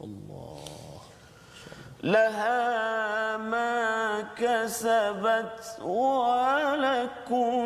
الله 0.00 0.58
لها 2.02 3.36
ما 3.36 4.20
كسبت 4.36 5.80
ولكم 5.82 7.64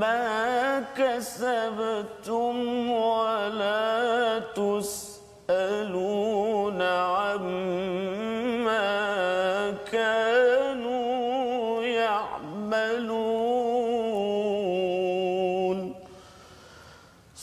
ما 0.00 0.84
كسبتم 0.96 2.54
ولا 2.90 4.38
تسألون 5.48 6.02
عما 6.82 7.23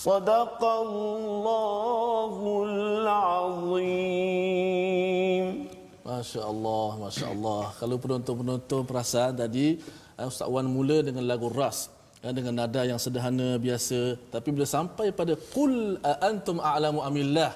صدق 0.01 0.61
الله 0.61 2.35
العظيم 2.69 4.27
Masya 6.07 6.39
Allah, 6.47 6.89
Masya 7.03 7.27
Allah. 7.35 7.75
Kalau 7.83 7.99
penonton-penonton 7.99 8.87
perasan 8.87 9.35
tadi, 9.35 9.83
eh, 10.15 10.23
Ustaz 10.31 10.47
Wan 10.47 10.71
mula 10.71 11.03
dengan 11.03 11.27
lagu 11.27 11.51
Ras. 11.51 11.91
ya, 12.27 12.31
dengan 12.39 12.55
nada 12.61 12.83
yang 12.91 12.99
sederhana 13.05 13.49
biasa 13.67 14.01
tapi 14.35 14.49
bila 14.55 14.67
sampai 14.77 15.07
pada 15.21 15.35
qul 15.55 15.75
antum 16.29 16.59
a'lamu 16.71 17.01
amillah 17.09 17.53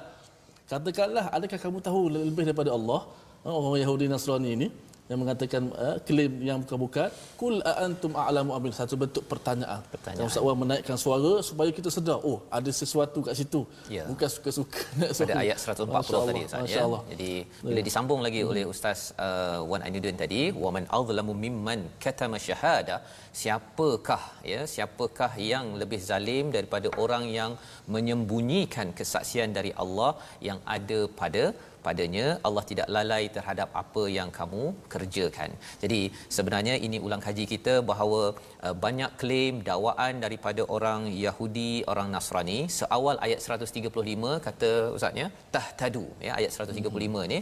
katakanlah 0.71 1.25
adakah 1.37 1.59
kamu 1.65 1.79
tahu 1.89 2.01
lebih 2.15 2.45
daripada 2.49 2.71
Allah 2.79 3.01
orang 3.43 3.83
Yahudi 3.83 4.07
Nasrani 4.13 4.51
ini 4.57 4.69
yang 5.10 5.20
mengatakan 5.22 5.64
uh, 5.86 5.98
klaim 6.08 6.34
yang 6.48 6.60
bukan-bukan 6.64 7.10
kul 7.40 7.56
antum 7.86 8.14
a'lamu 8.22 8.52
amil 8.58 8.74
satu 8.78 8.96
bentuk 9.02 9.24
pertanyaan. 9.32 9.82
pertanyaan. 9.94 10.30
Ustaz 10.30 10.46
Wan 10.48 10.58
menaikkan 10.64 10.98
suara 11.04 11.34
supaya 11.50 11.70
kita 11.80 11.90
sedar 11.98 12.18
oh 12.30 12.40
ada 12.58 12.72
sesuatu 12.82 13.22
kat 13.28 13.36
situ. 13.40 13.62
Ya. 13.98 14.06
Bukan 14.10 14.30
suka-suka 14.36 14.82
nak 15.02 15.12
Pada 15.20 15.36
ayat 15.44 15.58
140 15.62 16.30
tadi 16.30 16.42
Ustaz 16.50 16.74
ya. 16.78 16.86
Jadi 17.12 17.32
bila 17.68 17.80
ya. 17.82 17.86
disambung 17.88 18.22
lagi 18.26 18.42
hmm. 18.42 18.52
oleh 18.52 18.64
Ustaz 18.74 19.00
uh, 19.26 19.60
Wan 19.70 19.86
Ainuddin 19.86 20.18
tadi 20.24 20.42
wa 20.64 20.72
man 20.78 20.88
azlamu 21.00 21.36
mimman 21.44 21.84
katama 22.06 22.40
syahada 22.48 22.98
siapakah 23.42 24.24
ya 24.54 24.62
siapakah 24.74 25.32
yang 25.52 25.66
lebih 25.82 26.02
zalim 26.10 26.50
daripada 26.58 26.90
orang 27.06 27.26
yang 27.40 27.54
menyembunyikan 27.96 28.90
kesaksian 29.00 29.52
dari 29.58 29.74
Allah 29.84 30.12
yang 30.50 30.60
ada 30.78 31.00
pada 31.22 31.46
padanya 31.86 32.26
Allah 32.48 32.64
tidak 32.70 32.88
lalai 32.96 33.24
terhadap 33.36 33.70
apa 33.82 34.04
yang 34.18 34.30
kamu 34.38 34.64
kerjakan. 34.94 35.52
Jadi 35.84 36.02
sebenarnya 36.38 36.76
ini 36.88 36.98
ulang 37.06 37.24
kaji 37.28 37.46
kita 37.54 37.76
bahawa 37.92 38.22
uh, 38.66 38.76
banyak 38.86 39.12
klaim 39.22 39.56
dakwaan 39.70 40.14
daripada 40.26 40.62
orang 40.78 41.02
Yahudi, 41.26 41.72
orang 41.94 42.10
Nasrani 42.16 42.60
seawal 42.80 43.18
ayat 43.28 43.40
135 43.58 44.44
kata 44.48 44.72
ustaznya 44.98 45.28
tahtadu 45.56 46.06
ya 46.28 46.34
ayat 46.40 46.52
135 46.52 46.86
hmm. 46.92 47.26
ni 47.34 47.40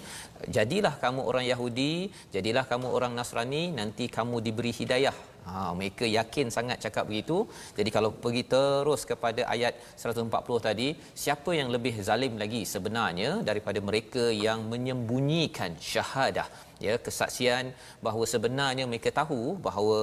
jadilah 0.57 0.95
kamu 1.03 1.21
orang 1.29 1.45
Yahudi, 1.51 1.93
jadilah 2.35 2.65
kamu 2.71 2.87
orang 2.97 3.13
Nasrani 3.19 3.63
nanti 3.79 4.07
kamu 4.17 4.37
diberi 4.47 4.73
hidayah 4.81 5.15
Ha, 5.47 5.75
mereka 5.77 6.05
yakin 6.17 6.47
sangat 6.55 6.77
cakap 6.85 7.05
begitu. 7.11 7.37
Jadi 7.77 7.89
kalau 7.95 8.09
pergi 8.23 8.43
terus 8.53 9.01
kepada 9.11 9.41
ayat 9.53 9.73
140 10.03 10.67
tadi, 10.67 10.87
siapa 11.23 11.51
yang 11.59 11.69
lebih 11.75 11.95
zalim 12.07 12.33
lagi 12.43 12.61
sebenarnya 12.73 13.31
daripada 13.49 13.79
mereka 13.89 14.25
yang 14.47 14.59
menyembunyikan 14.71 15.75
syahadah? 15.91 16.47
Ya, 16.85 16.95
kesaksian 17.05 17.65
bahawa 18.05 18.25
sebenarnya 18.33 18.85
mereka 18.91 19.09
tahu 19.21 19.41
bahawa 19.67 19.99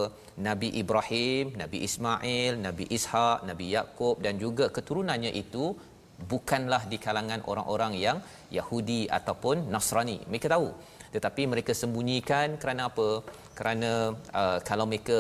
Nabi 0.49 0.69
Ibrahim, 0.83 1.57
Nabi 1.63 1.79
Ismail, 1.89 2.53
Nabi 2.67 2.85
Ishak, 2.97 3.39
Nabi 3.51 3.67
Yakub 3.77 4.17
dan 4.25 4.37
juga 4.45 4.69
keturunannya 4.77 5.33
itu 5.43 5.77
bukanlah 6.33 6.83
di 6.93 6.97
kalangan 7.07 7.41
orang-orang 7.51 7.93
yang 7.97 8.19
Yahudi 8.59 9.09
ataupun 9.19 9.69
Nasrani. 9.73 10.19
Mereka 10.29 10.49
tahu 10.55 10.69
tetapi 11.15 11.43
mereka 11.53 11.73
sembunyikan 11.83 12.57
kerana 12.63 12.83
apa? 12.91 13.09
Kerana 13.59 13.93
uh, 14.41 14.59
kalau 14.69 14.87
mereka 14.93 15.19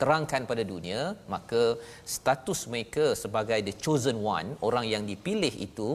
terangkan 0.00 0.42
pada 0.50 0.62
dunia 0.72 1.00
maka 1.34 1.62
status 2.16 2.60
mereka 2.72 3.04
sebagai 3.22 3.58
the 3.68 3.74
chosen 3.84 4.16
one 4.36 4.48
orang 4.68 4.86
yang 4.92 5.02
dipilih 5.10 5.54
itu 5.66 5.88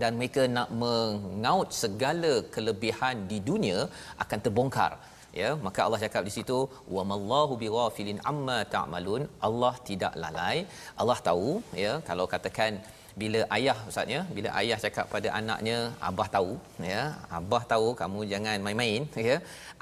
dan 0.00 0.12
mereka 0.18 0.42
nak 0.56 0.68
mengaut 0.82 1.70
segala 1.82 2.32
kelebihan 2.54 3.16
di 3.30 3.38
dunia 3.50 3.78
akan 4.24 4.38
terbongkar. 4.44 4.92
Ya 5.40 5.50
maka 5.66 5.80
Allah 5.84 6.00
cakap 6.04 6.22
di 6.28 6.32
situ 6.36 6.58
wa 6.94 7.02
mallahu 7.10 7.54
bighafilin 7.62 8.18
amma 8.30 8.58
ta'malun. 8.74 9.22
Allah 9.48 9.74
tidak 9.88 10.12
lalai. 10.22 10.56
Allah 11.00 11.18
tahu 11.28 11.50
ya 11.84 11.92
kalau 12.08 12.26
katakan 12.34 12.72
bila 13.20 13.40
ayah 13.56 13.76
ustaznya 13.90 14.20
bila 14.36 14.48
ayah 14.60 14.78
cakap 14.84 15.06
pada 15.14 15.28
anaknya 15.38 15.78
abah 16.08 16.28
tahu 16.36 16.52
ya 16.92 17.02
abah 17.38 17.62
tahu 17.72 17.88
kamu 18.00 18.20
jangan 18.32 18.58
main-main 18.66 19.02
ya 19.28 19.36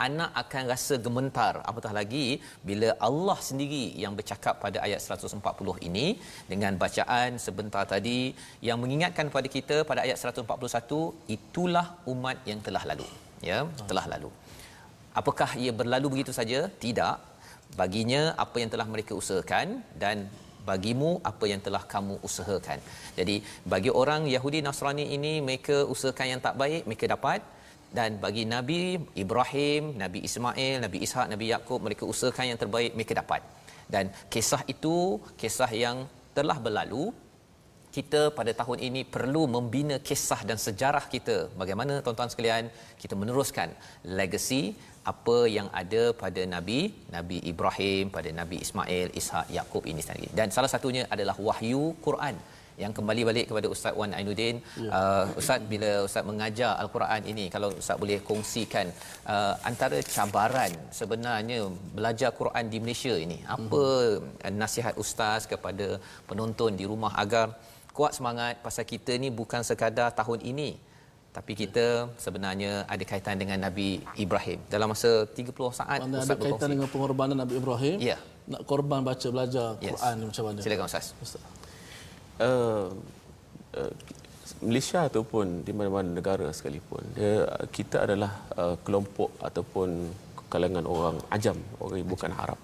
anak 0.06 0.30
akan 0.42 0.62
rasa 0.72 0.94
gemetar. 1.04 1.54
Apatah 1.70 1.92
lagi 1.98 2.26
bila 2.68 2.88
Allah 3.08 3.38
sendiri 3.48 3.84
yang 4.02 4.12
bercakap 4.18 4.54
pada 4.64 4.78
ayat 4.86 5.00
140 5.04 5.88
ini 5.88 6.06
dengan 6.52 6.72
bacaan 6.82 7.38
sebentar 7.46 7.84
tadi 7.94 8.20
yang 8.68 8.78
mengingatkan 8.82 9.28
kepada 9.30 9.48
kita 9.56 9.76
pada 9.90 10.02
ayat 10.06 10.18
141 10.18 11.34
itulah 11.36 11.86
umat 12.12 12.38
yang 12.50 12.60
telah 12.68 12.84
lalu 12.92 13.08
ya 13.50 13.58
telah 13.90 14.06
lalu. 14.14 14.30
Apakah 15.20 15.50
ia 15.62 15.72
berlalu 15.80 16.06
begitu 16.14 16.32
saja? 16.40 16.60
Tidak. 16.84 17.16
Baginya 17.80 18.22
apa 18.44 18.56
yang 18.62 18.70
telah 18.74 18.86
mereka 18.92 19.12
usahakan 19.20 19.66
dan 20.02 20.16
bagimu 20.70 21.10
apa 21.30 21.44
yang 21.52 21.60
telah 21.66 21.82
kamu 21.94 22.14
usahakan. 22.28 22.78
Jadi 23.18 23.36
bagi 23.72 23.90
orang 24.02 24.22
Yahudi 24.34 24.60
Nasrani 24.66 25.06
ini 25.16 25.32
mereka 25.46 25.76
usahakan 25.94 26.26
yang 26.32 26.40
tak 26.46 26.54
baik 26.62 26.82
mereka 26.88 27.06
dapat 27.14 27.40
dan 27.98 28.10
bagi 28.24 28.44
Nabi 28.54 28.80
Ibrahim, 29.22 29.82
Nabi 30.02 30.18
Ismail, 30.28 30.76
Nabi 30.84 30.98
Ishak, 31.06 31.26
Nabi 31.32 31.46
Yakub 31.54 31.80
mereka 31.86 32.04
usahakan 32.12 32.46
yang 32.50 32.60
terbaik 32.62 32.92
mereka 32.98 33.14
dapat. 33.22 33.42
Dan 33.94 34.06
kisah 34.34 34.62
itu 34.74 35.18
kisah 35.40 35.70
yang 35.84 35.96
telah 36.38 36.58
berlalu 36.66 37.04
kita 37.96 38.20
pada 38.38 38.52
tahun 38.60 38.78
ini 38.88 39.00
perlu 39.14 39.42
membina 39.54 39.96
kisah 40.08 40.40
dan 40.48 40.58
sejarah 40.66 41.04
kita 41.14 41.36
bagaimana 41.60 41.94
tuan-tuan 42.04 42.30
sekalian 42.32 42.64
kita 43.02 43.14
meneruskan 43.20 43.68
legacy 44.20 44.62
apa 45.12 45.38
yang 45.56 45.68
ada 45.80 46.02
pada 46.22 46.42
nabi 46.54 46.80
nabi 47.16 47.36
Ibrahim 47.52 48.12
pada 48.16 48.30
nabi 48.40 48.56
Ismail 48.64 49.08
Ishak 49.20 49.46
Yakub 49.58 49.84
ini 49.92 50.02
sendiri 50.04 50.32
dan 50.40 50.48
salah 50.56 50.70
satunya 50.72 51.04
adalah 51.14 51.36
wahyu 51.48 51.84
Quran 52.06 52.36
yang 52.82 52.92
kembali 52.96 53.22
balik 53.28 53.46
kepada 53.50 53.68
Ustaz 53.74 53.94
Wan 54.00 54.12
Ainuddin 54.18 54.56
ya. 54.84 54.90
uh, 54.98 55.24
Ustaz 55.40 55.60
bila 55.72 55.90
Ustaz 56.06 56.24
mengajar 56.30 56.72
Al-Quran 56.82 57.22
ini 57.32 57.44
kalau 57.54 57.68
Ustaz 57.80 57.96
boleh 58.02 58.18
kongsikan 58.28 58.86
uh, 59.34 59.54
antara 59.70 59.98
cabaran 60.14 60.72
sebenarnya 61.00 61.58
belajar 61.96 62.30
Quran 62.40 62.72
di 62.72 62.80
Malaysia 62.84 63.14
ini 63.26 63.38
apa 63.56 63.82
uh-huh. 63.88 64.52
nasihat 64.62 64.96
Ustaz 65.04 65.44
kepada 65.52 66.00
penonton 66.30 66.72
di 66.80 66.86
rumah 66.92 67.12
agar 67.24 67.46
kuat 67.96 68.16
semangat 68.16 68.56
pasal 68.64 68.84
kita 68.92 69.12
ni 69.22 69.28
bukan 69.40 69.60
sekadar 69.70 70.08
tahun 70.20 70.40
ini 70.52 70.70
tapi 71.30 71.52
kita 71.54 72.10
sebenarnya 72.18 72.82
ada 72.90 73.04
kaitan 73.06 73.38
dengan 73.38 73.58
Nabi 73.62 74.02
Ibrahim 74.18 74.58
dalam 74.66 74.90
masa 74.90 75.10
30 75.30 75.54
saat 75.78 76.00
mana 76.02 76.18
Ustaz 76.18 76.26
ada 76.26 76.34
kaitan 76.34 76.50
berkongsi. 76.50 76.72
dengan 76.74 76.88
pengorbanan 76.90 77.36
Nabi 77.38 77.54
Ibrahim 77.62 77.96
ya 78.02 78.18
nak 78.50 78.62
korban 78.66 79.00
baca 79.06 79.28
belajar 79.30 79.68
yes. 79.78 79.94
Quran 79.94 80.14
ni 80.18 80.24
macam 80.30 80.42
mana 80.46 80.58
silakan 80.58 80.86
Ustaz, 80.90 81.06
Ustaz. 81.22 81.42
Uh, 82.42 82.90
uh, 83.78 83.92
Malaysia 84.66 85.00
ataupun 85.06 85.62
di 85.62 85.72
mana-mana 85.72 86.08
negara 86.18 86.46
sekalipun 86.50 87.02
dia, 87.14 87.46
kita 87.70 87.96
adalah 88.04 88.32
uh, 88.58 88.74
kelompok 88.82 89.30
ataupun 89.38 90.10
kalangan 90.50 90.84
orang 90.94 91.16
ajam 91.30 91.56
orang 91.78 92.02
bukan 92.02 92.34
Arab 92.34 92.58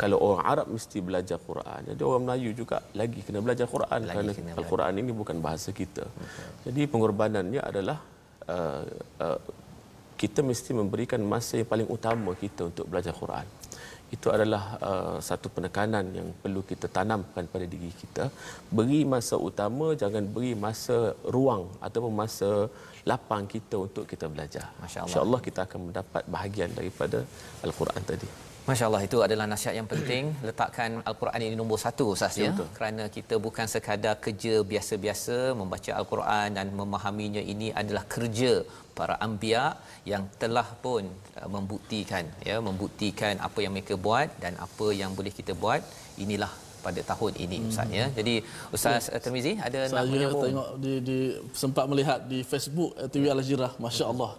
kalau 0.00 0.16
orang 0.26 0.44
Arab 0.52 0.66
mesti 0.74 0.98
belajar 1.08 1.38
Quran. 1.48 1.80
Jadi 1.90 2.02
orang 2.10 2.22
Melayu 2.26 2.50
juga 2.60 2.76
lagi 3.00 3.20
kena 3.26 3.40
belajar 3.46 3.66
Quran 3.74 4.00
lagi 4.10 4.18
kerana 4.18 4.58
Al-Quran 4.60 4.92
ini 5.02 5.12
bukan 5.20 5.36
bahasa 5.46 5.70
kita. 5.80 6.04
Betul. 6.06 6.50
Jadi 6.66 6.80
pengorbanannya 6.92 7.60
adalah 7.70 7.98
uh, 8.54 8.84
uh, 9.26 9.38
kita 10.22 10.40
mesti 10.50 10.70
memberikan 10.80 11.20
masa 11.32 11.52
yang 11.60 11.68
paling 11.72 11.88
utama 11.96 12.30
kita 12.44 12.70
untuk 12.70 12.86
belajar 12.92 13.14
Quran. 13.22 13.46
Itu 14.14 14.28
adalah 14.36 14.62
uh, 14.88 15.18
satu 15.28 15.48
penekanan 15.56 16.04
yang 16.18 16.28
perlu 16.42 16.60
kita 16.70 16.86
tanamkan 16.96 17.44
pada 17.52 17.66
diri 17.74 17.90
kita. 18.02 18.24
Beri 18.78 19.00
masa 19.14 19.40
utama, 19.48 19.86
jangan 20.02 20.24
beri 20.34 20.52
masa 20.66 21.16
ruang 21.34 21.64
ataupun 21.86 22.12
masa 22.22 22.50
lapang 23.10 23.44
kita 23.54 23.76
untuk 23.86 24.04
kita 24.12 24.28
belajar. 24.34 24.66
Masya-Allah. 24.84 25.08
Insya-Allah 25.10 25.40
kita 25.48 25.60
akan 25.66 25.80
mendapat 25.88 26.22
bahagian 26.34 26.70
daripada 26.78 27.20
Al-Quran 27.66 28.02
tadi. 28.12 28.51
Masya 28.68 28.84
Allah 28.88 29.02
itu 29.06 29.18
adalah 29.26 29.46
nasihat 29.52 29.74
yang 29.78 29.88
penting 29.92 30.24
letakkan 30.48 30.90
Al-Quran 31.10 31.40
ini 31.46 31.56
nombor 31.60 31.78
satu 31.84 32.04
Ustaz 32.14 32.38
ya 32.42 32.50
kerana 32.76 33.04
kita 33.16 33.34
bukan 33.46 33.66
sekadar 33.72 34.14
kerja 34.24 34.54
biasa-biasa 34.72 35.36
membaca 35.60 35.90
Al-Quran 36.00 36.48
dan 36.58 36.66
memahaminya 36.80 37.42
ini 37.54 37.68
adalah 37.80 38.04
kerja 38.14 38.52
para 38.98 39.14
anbiya 39.26 39.64
yang 40.12 40.24
telah 40.42 40.68
pun 40.84 41.02
uh, 41.40 41.48
membuktikan 41.54 42.24
ya 42.48 42.56
membuktikan 42.68 43.34
apa 43.48 43.58
yang 43.64 43.72
mereka 43.76 43.96
buat 44.06 44.28
dan 44.44 44.54
apa 44.66 44.88
yang 45.00 45.10
boleh 45.18 45.34
kita 45.38 45.54
buat 45.64 45.82
inilah 46.24 46.52
pada 46.86 47.00
tahun 47.10 47.32
ini 47.44 47.58
hmm. 47.62 47.68
Ustaz 47.70 47.88
ya. 47.98 48.06
Jadi 48.18 48.34
Ustaz 48.76 49.04
ya. 49.10 49.18
Termizi 49.24 49.52
ada 49.66 49.80
Saya 49.86 49.96
nak 49.98 50.06
menyambung. 50.12 50.42
tengok 50.46 50.68
di, 50.84 50.92
di 51.08 51.18
sempat 51.62 51.84
melihat 51.90 52.20
di 52.32 52.40
Facebook 52.52 52.90
uh, 52.98 53.08
TV 53.12 53.24
Al-Jirah 53.34 53.72
masya-Allah. 53.84 54.32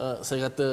Uh, 0.00 0.16
saya 0.26 0.48
kata 0.48 0.68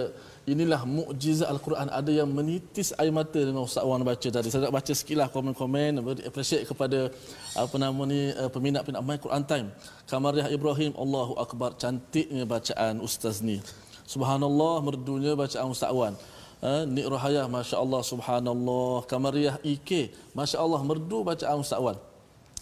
inilah 0.47 0.81
mukjizat 0.87 1.51
al-Quran. 1.51 1.91
Ada 1.91 2.11
yang 2.23 2.29
menitis 2.31 2.95
air 2.95 3.11
mata 3.11 3.35
dengan 3.35 3.67
Ustaz 3.67 3.83
Wan 3.83 4.01
baca 4.01 4.27
tadi. 4.31 4.47
Saya 4.47 4.71
nak 4.71 4.75
baca 4.79 4.93
sikitlah 4.95 5.27
komen-komen 5.27 5.99
beri 5.99 6.23
appreciate 6.23 6.63
kepada 6.63 7.11
apa 7.53 7.75
nama 7.75 8.01
ni 8.07 8.31
peminat-peminat 8.55 9.03
My 9.03 9.19
Quran 9.19 9.43
Time. 9.43 9.67
Kamariah 10.07 10.47
Ibrahim 10.47 10.95
Allahu 10.95 11.35
akbar. 11.35 11.75
Cantiknya 11.75 12.47
bacaan 12.47 13.03
ustaz 13.03 13.43
ni. 13.43 13.59
Subhanallah 14.07 14.79
merdunya 14.87 15.35
bacaan 15.35 15.67
Ustaz 15.67 15.91
Wan. 15.91 16.15
Uh, 16.63 16.87
Nik 16.87 17.05
Rahayah 17.11 17.45
masya-Allah 17.51 18.01
subhanallah. 18.07 19.03
Kamariah 19.03 19.59
IK 19.67 20.15
masya-Allah 20.31 20.79
merdu 20.87 21.27
bacaan 21.27 21.59
Ustaz 21.59 21.83
Wan 21.83 21.99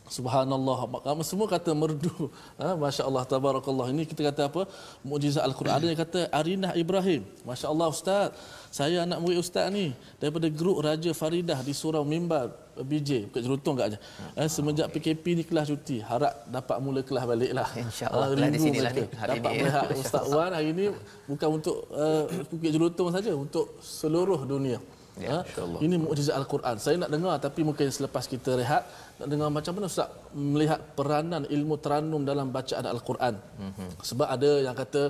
Subhanallah. 0.06 1.02
Kami 1.02 1.24
semua 1.26 1.48
kata 1.50 1.74
merdu. 1.74 2.14
Ha, 2.56 2.72
Masya 2.80 3.04
Allah, 3.04 3.24
tabarakallah. 3.28 3.92
Ini 3.92 4.08
kita 4.08 4.32
kata 4.32 4.48
apa? 4.48 4.64
Mujizat 5.04 5.44
Al-Quran. 5.44 5.76
Ada 5.76 5.86
yang 5.92 6.00
kata 6.00 6.20
Arinah 6.32 6.72
Ibrahim. 6.78 7.22
Masya 7.44 7.68
Allah 7.68 7.88
Ustaz. 7.92 8.32
Saya 8.72 9.04
anak 9.04 9.20
murid 9.20 9.44
Ustaz 9.44 9.68
ni. 9.74 9.92
Daripada 10.22 10.48
grup 10.48 10.80
Raja 10.80 11.12
Faridah 11.12 11.60
di 11.60 11.74
Surau 11.76 12.08
Mimbar. 12.08 12.54
BJ. 12.76 13.32
Bukan 13.32 13.42
jerutung 13.44 13.76
kat 13.80 13.96
Eh, 14.36 14.50
semenjak 14.52 14.92
PKP 14.92 15.24
ni 15.40 15.44
kelas 15.48 15.72
cuti. 15.72 16.04
Harap 16.04 16.44
dapat 16.52 16.78
mula 16.84 17.00
kelas 17.04 17.24
balik 17.24 17.52
lah. 17.56 17.68
InsyaAllah. 17.72 18.28
Uh, 18.36 18.52
di 18.52 18.60
sini 18.60 18.80
lah 18.84 18.92
ni. 18.92 19.08
Dapat 19.08 19.52
melihat 19.52 19.88
Ustaz 20.04 20.28
Wan 20.28 20.52
hari 20.52 20.76
ini. 20.76 20.92
Bukan 21.28 21.50
untuk 21.60 21.88
uh, 21.92 22.28
Bukit 22.52 22.72
Jerutung 22.76 23.10
saja. 23.16 23.32
Untuk 23.32 23.80
seluruh 23.80 24.44
dunia. 24.44 24.80
Ya, 25.24 25.48
ha? 25.48 25.64
Ini 25.86 25.96
mukjizat 26.04 26.36
Al-Quran. 26.36 26.76
Saya 26.84 26.96
nak 27.02 27.12
dengar 27.16 27.36
tapi 27.40 27.64
mungkin 27.68 27.88
selepas 27.98 28.28
kita 28.28 28.60
rehat 28.60 28.84
nak 29.20 29.28
dengar 29.32 29.48
macam 29.58 29.72
mana 29.76 29.88
Ustaz 29.88 30.12
melihat 30.36 30.80
peranan 30.98 31.44
ilmu 31.56 31.76
teranum 31.84 32.22
dalam 32.30 32.52
bacaan 32.52 32.84
Al-Quran. 32.94 33.36
Mm-hmm. 33.40 33.90
Sebab 34.10 34.28
ada 34.36 34.52
yang 34.68 34.76
kata 34.82 35.02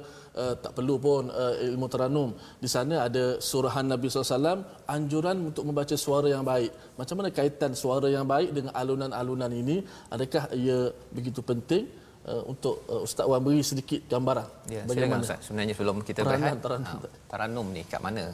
uh, 0.42 0.54
tak 0.64 0.72
perlu 0.78 0.96
pun 1.06 1.34
uh, 1.34 1.54
ilmu 1.70 1.88
teranum. 1.94 2.30
Di 2.64 2.70
sana 2.76 2.96
ada 3.08 3.42
surahan 3.42 3.86
Nabi 3.94 4.06
SAW 4.06 4.62
anjuran 4.96 5.38
untuk 5.50 5.66
membaca 5.66 5.98
suara 6.06 6.30
yang 6.36 6.46
baik. 6.46 6.72
Macam 7.02 7.16
mana 7.18 7.30
kaitan 7.40 7.74
suara 7.74 8.06
yang 8.18 8.30
baik 8.30 8.54
dengan 8.58 8.74
alunan-alunan 8.82 9.52
ini? 9.62 9.82
Adakah 10.14 10.54
ia 10.54 10.80
begitu 11.18 11.42
penting? 11.42 11.86
Uh, 12.26 12.42
untuk 12.50 12.82
uh, 12.90 13.06
Ustaz 13.06 13.26
Wan 13.30 13.38
beri 13.46 13.62
sedikit 13.62 14.02
gambaran 14.10 14.48
ya, 14.66 14.82
bagaimana 14.90 15.22
Ustaz 15.22 15.46
sebenarnya 15.46 15.74
sebelum 15.78 16.02
kita 16.02 16.26
berehat 16.26 16.58
teranum, 16.58 16.98
uh, 17.06 17.12
teranum 17.30 17.68
ni 17.70 17.82
kat 17.86 18.02
mana 18.02 18.34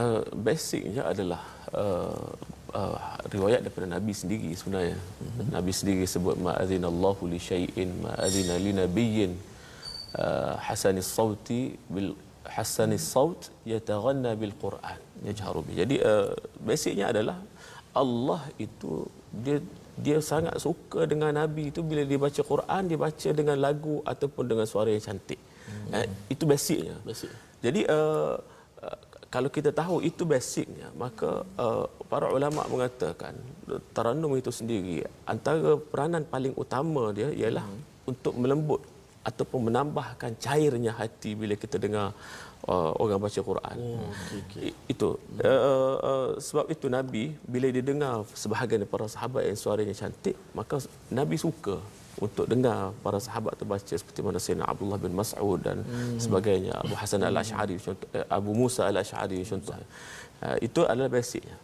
uh, 0.00 0.22
basicnya 0.46 1.02
adalah 1.12 1.42
uh, 1.72 2.28
uh, 2.74 2.96
riwayat 3.34 3.60
daripada 3.64 3.86
Nabi 3.96 4.12
sendiri 4.20 4.50
sebenarnya. 4.60 4.98
Mm-hmm. 4.98 5.46
Nabi 5.56 5.72
sendiri 5.78 6.04
sebut 6.14 6.36
ma'adzinallahu 6.46 7.30
li 7.32 7.40
syai'in 7.48 7.90
ma'adzina 8.04 8.54
li 8.64 8.72
nabiyyin 8.80 9.32
uh, 10.18 10.54
hasanis 10.66 11.08
sauti 11.16 11.62
bil 11.94 12.12
hasanis 12.56 13.04
saut 13.14 13.48
yataghanna 13.72 14.34
bil 14.36 14.54
Quran 14.64 15.00
yajharu 15.28 15.62
bi. 15.66 15.72
Jadi 15.80 15.96
uh, 16.02 16.34
basicnya 16.60 17.08
adalah 17.14 17.38
Allah 17.94 18.42
itu 18.58 19.06
dia 19.30 19.58
dia 19.94 20.18
sangat 20.18 20.58
suka 20.58 21.06
dengan 21.06 21.30
Nabi 21.30 21.70
itu 21.70 21.80
bila 21.90 22.02
dia 22.02 22.18
baca 22.18 22.42
Quran 22.42 22.82
dia 22.90 22.98
baca 22.98 23.28
dengan 23.30 23.56
lagu 23.62 24.02
ataupun 24.12 24.44
dengan 24.50 24.66
suara 24.66 24.90
yang 24.90 25.04
cantik. 25.08 25.38
Mm-hmm. 25.38 25.94
Uh, 25.94 26.06
itu 26.34 26.44
basicnya. 26.44 26.96
Basic. 27.06 27.30
Jadi 27.64 27.80
uh, 27.88 28.36
kalau 29.34 29.50
kita 29.56 29.70
tahu 29.80 29.96
itu 30.10 30.22
basicnya 30.32 30.88
maka 31.02 31.30
uh, 31.64 31.84
para 32.12 32.26
ulama 32.36 32.62
mengatakan 32.74 33.34
taranum 33.96 34.32
itu 34.40 34.50
sendiri 34.58 35.02
antara 35.32 35.74
peranan 35.92 36.22
paling 36.34 36.54
utama 36.64 37.10
dia 37.18 37.28
ialah 37.40 37.66
hmm. 37.66 38.10
untuk 38.10 38.34
melembut 38.42 38.82
ataupun 39.28 39.60
menambahkan 39.68 40.36
cairnya 40.44 40.92
hati 41.00 41.30
bila 41.40 41.54
kita 41.62 41.80
dengar 41.84 42.06
uh, 42.68 42.92
orang 43.02 43.18
baca 43.24 43.40
Quran. 43.50 43.76
Oh, 43.80 44.04
okay, 44.12 44.38
okay. 44.44 44.70
Itu 44.92 45.08
uh, 45.40 45.96
uh, 46.10 46.30
sebab 46.46 46.68
itu 46.74 46.86
Nabi 46.92 47.24
bila 47.48 47.66
dia 47.74 47.84
dengar 47.90 48.28
sebahagian 48.36 48.84
para 48.84 49.08
sahabat 49.08 49.48
yang 49.48 49.58
suaranya 49.58 49.96
cantik 49.96 50.36
maka 50.52 50.78
Nabi 51.08 51.40
suka 51.40 51.80
untuk 52.22 52.46
dengar 52.46 52.94
para 53.02 53.18
sahabat 53.18 53.58
terbaca 53.58 53.94
seperti 53.94 54.20
mana 54.22 54.38
Sayyidina 54.38 54.66
Abdullah 54.70 54.98
bin 55.02 55.12
Mas'ud 55.18 55.58
dan 55.58 55.82
hmm. 55.82 56.22
sebagainya 56.22 56.72
Abu 56.78 56.94
Hasan 56.94 57.26
al-Ash'ari 57.26 57.76
contoh 57.82 58.08
eh, 58.14 58.26
Abu 58.30 58.50
Musa 58.54 58.86
al-Ash'ari 58.86 59.42
contoh 59.42 59.74
uh, 59.74 60.56
itu 60.62 60.80
adalah 60.86 61.10
basicnya 61.10 61.56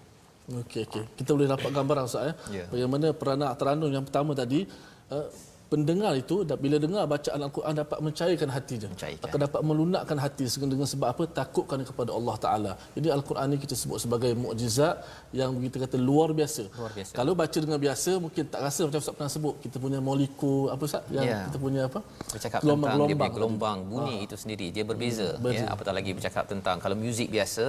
okey 0.66 0.90
okey 0.90 1.04
kita 1.14 1.30
boleh 1.38 1.46
dapat 1.46 1.70
gambaran 1.70 2.04
Ustaz 2.10 2.34
ya 2.50 2.64
yeah. 2.64 2.66
bagaimana 2.66 3.14
peranak 3.14 3.54
teranum 3.54 3.90
yang 3.94 4.02
pertama 4.02 4.34
tadi 4.34 4.66
uh, 5.14 5.26
pendengar 5.72 6.12
itu 6.22 6.36
bila 6.64 6.76
dengar 6.84 7.04
bacaan 7.14 7.40
Al-Quran 7.46 7.74
dapat 7.82 7.98
mencairkan 8.06 8.48
hati 8.56 8.74
dia. 8.82 8.88
Mencairkan. 8.92 9.26
Akan 9.26 9.38
dapat 9.46 9.60
melunakkan 9.68 10.18
hati 10.24 10.44
dengan 10.72 10.88
sebab 10.92 11.08
apa? 11.14 11.24
Takutkan 11.40 11.80
kepada 11.90 12.10
Allah 12.18 12.36
Taala. 12.44 12.72
Jadi 12.96 13.08
Al-Quran 13.16 13.46
ini 13.54 13.58
kita 13.64 13.74
sebut 13.82 13.98
sebagai 14.04 14.32
mukjizat 14.42 14.96
yang 15.30 15.54
kita 15.66 15.86
kata 15.86 15.96
luar 16.08 16.34
biasa. 16.40 16.64
luar 16.74 16.92
biasa. 16.98 17.12
Kalau 17.18 17.32
baca 17.38 17.58
dengan 17.64 17.78
biasa 17.86 18.10
mungkin 18.24 18.42
tak 18.52 18.60
rasa 18.66 18.80
macam 18.86 19.00
Ustaz 19.02 19.14
pernah 19.18 19.32
sebut 19.36 19.54
kita 19.64 19.76
punya 19.84 19.98
molekul 20.08 20.66
apa 20.74 20.82
Ustaz 20.90 21.02
yang 21.16 21.26
yeah. 21.30 21.42
kita 21.46 21.58
punya 21.64 21.82
apa? 21.88 22.00
Bercakap 22.34 22.60
gelombang, 22.66 22.90
tentang 22.90 23.00
gelombang, 23.06 23.32
gelombang 23.38 23.78
bunyi 23.92 24.16
ha. 24.18 24.24
itu 24.26 24.36
sendiri 24.42 24.66
dia 24.74 24.84
berbeza 24.90 25.28
hmm, 25.38 25.54
ya 25.58 25.64
apatah 25.74 25.94
lagi 25.98 26.10
bercakap 26.18 26.44
tentang 26.52 26.76
kalau 26.82 26.96
muzik 27.04 27.28
biasa 27.36 27.66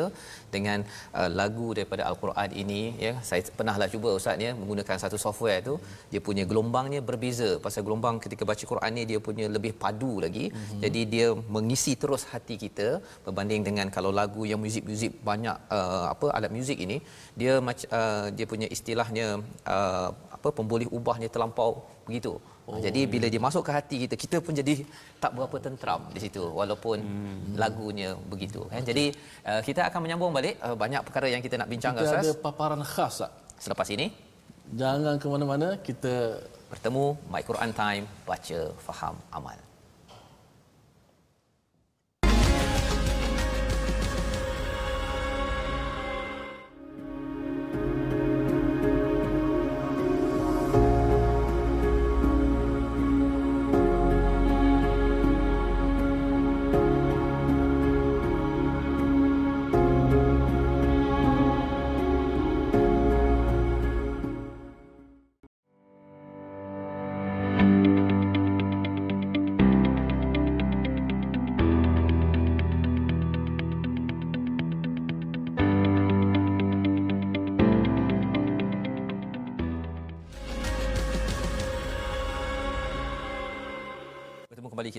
dengan 0.55 0.79
uh, 1.19 1.29
lagu 1.39 1.69
daripada 1.77 2.03
Al-Quran 2.09 2.49
ini 2.63 2.81
ya 3.05 3.13
saya 3.29 3.41
pernahlah 3.59 3.87
cuba 3.93 4.09
Ustaz 4.19 4.41
ya 4.45 4.51
menggunakan 4.59 4.97
satu 5.03 5.17
software 5.25 5.59
tu 5.69 5.75
dia 6.11 6.21
punya 6.27 6.43
gelombangnya 6.49 7.01
berbeza 7.09 7.49
pasal 7.65 7.83
gelombang 7.91 8.23
ketika 8.23 8.47
baca 8.51 8.63
Quran 8.71 8.91
ni 8.97 9.03
dia 9.11 9.19
punya 9.27 9.45
lebih 9.55 9.73
padu 9.83 10.13
lagi. 10.25 10.45
Mm-hmm. 10.47 10.81
Jadi 10.85 11.01
dia 11.13 11.27
mengisi 11.55 11.93
terus 12.03 12.23
hati 12.31 12.55
kita 12.63 12.87
berbanding 13.27 13.61
dengan 13.67 13.87
kalau 13.95 14.11
lagu 14.19 14.47
yang 14.51 14.59
muzik-muzik 14.63 15.19
banyak 15.29 15.57
uh, 15.77 16.05
apa 16.13 16.27
alat 16.37 16.51
muzik 16.57 16.79
ini 16.85 16.97
dia 17.41 17.53
uh, 17.59 18.27
dia 18.37 18.45
punya 18.53 18.69
istilahnya 18.75 19.27
uh, 19.75 20.09
apa 20.37 20.49
pemboleh 20.57 20.87
ubahnya 20.97 21.27
terlampau 21.35 21.83
begitu. 22.07 22.33
Oh. 22.69 22.79
Jadi 22.85 23.01
bila 23.13 23.27
dia 23.33 23.41
masuk 23.47 23.63
ke 23.67 23.71
hati 23.77 23.95
kita 24.05 24.15
kita 24.23 24.37
pun 24.45 24.53
jadi 24.59 24.73
tak 25.23 25.31
berapa 25.37 25.57
tentram 25.65 26.01
di 26.15 26.19
situ 26.23 26.43
walaupun 26.59 26.97
hmm. 27.03 27.59
lagunya 27.61 28.09
begitu 28.31 28.61
kan. 28.71 28.81
Jadi 28.89 29.05
uh, 29.49 29.61
kita 29.67 29.81
akan 29.89 29.99
menyambung 30.05 30.31
balik 30.37 30.55
uh, 30.65 30.77
banyak 30.83 31.01
perkara 31.07 31.27
yang 31.33 31.43
kita 31.45 31.57
nak 31.61 31.69
bincangkan 31.73 32.01
Ustaz. 32.07 32.23
Kita 32.23 32.31
ada 32.31 32.43
paparan 32.47 32.81
khas 32.93 33.15
tak? 33.25 33.31
Selepas 33.65 33.87
ini 33.95 34.07
jangan 34.71 35.19
ke 35.19 35.27
mana-mana 35.27 35.75
kita 35.83 36.39
bertemu 36.71 37.19
My 37.27 37.43
Quran 37.43 37.71
Time 37.75 38.07
baca 38.23 38.59
faham 38.79 39.15
amal 39.35 39.70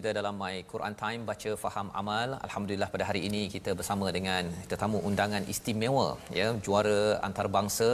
kita 0.03 0.19
dalam 0.19 0.35
My 0.43 0.55
Quran 0.71 0.95
Time 1.01 1.21
baca 1.29 1.51
faham 1.62 1.88
amal. 2.01 2.29
Alhamdulillah 2.47 2.88
pada 2.95 3.05
hari 3.09 3.21
ini 3.29 3.43
kita 3.55 3.71
bersama 3.81 4.07
dengan 4.17 4.45
tetamu 4.71 4.99
undangan 5.09 5.43
istimewa 5.53 6.07
ya 6.38 6.47
juara 6.67 7.03
antarabangsa 7.27 7.91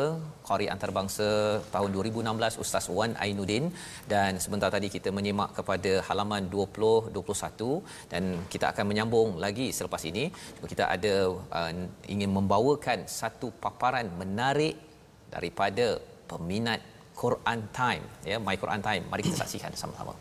qari 0.49 0.67
antarabangsa 0.75 1.29
tahun 1.75 1.91
2016 1.97 2.63
Ustaz 2.65 2.87
Wan 2.99 3.13
Ainuddin 3.25 3.65
dan 4.13 4.41
sebentar 4.45 4.71
tadi 4.77 4.89
kita 4.95 5.13
menyimak 5.19 5.51
kepada 5.59 5.93
halaman 6.09 6.49
20 6.55 7.13
21 7.19 7.69
dan 8.13 8.23
kita 8.55 8.67
akan 8.73 8.87
menyambung 8.91 9.37
lagi 9.45 9.69
selepas 9.79 10.05
ini. 10.13 10.25
Kita 10.73 10.87
ada 10.97 11.15
uh, 11.61 11.73
ingin 12.15 12.33
membawakan 12.39 13.05
satu 13.21 13.51
paparan 13.65 14.09
menarik 14.23 14.81
daripada 15.35 15.89
peminat 16.33 16.81
Quran 17.21 17.61
Time 17.81 18.07
ya 18.33 18.39
My 18.49 18.57
Quran 18.65 18.81
Time. 18.89 19.05
Mari 19.13 19.29
kita 19.29 19.39
saksikan 19.45 19.77
sama-sama. 19.83 20.17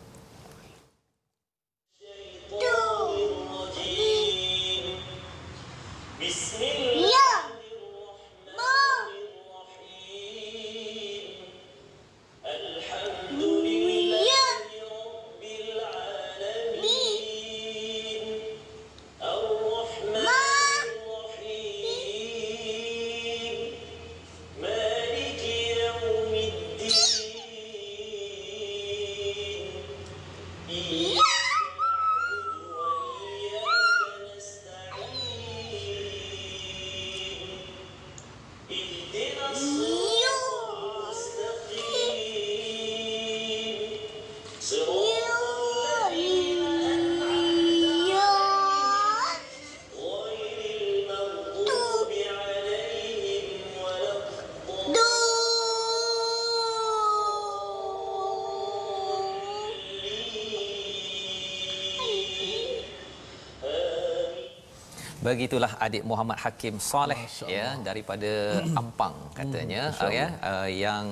Begitulah 65.28 65.72
adik 65.86 66.02
Muhammad 66.10 66.38
Hakim 66.44 66.76
Saleh 66.90 67.20
ya 67.56 67.66
daripada 67.88 68.32
Ampang 68.80 69.16
katanya 69.38 69.82
hmm, 69.92 70.14
ya 70.18 70.26
uh, 70.52 70.70
yang 70.86 71.04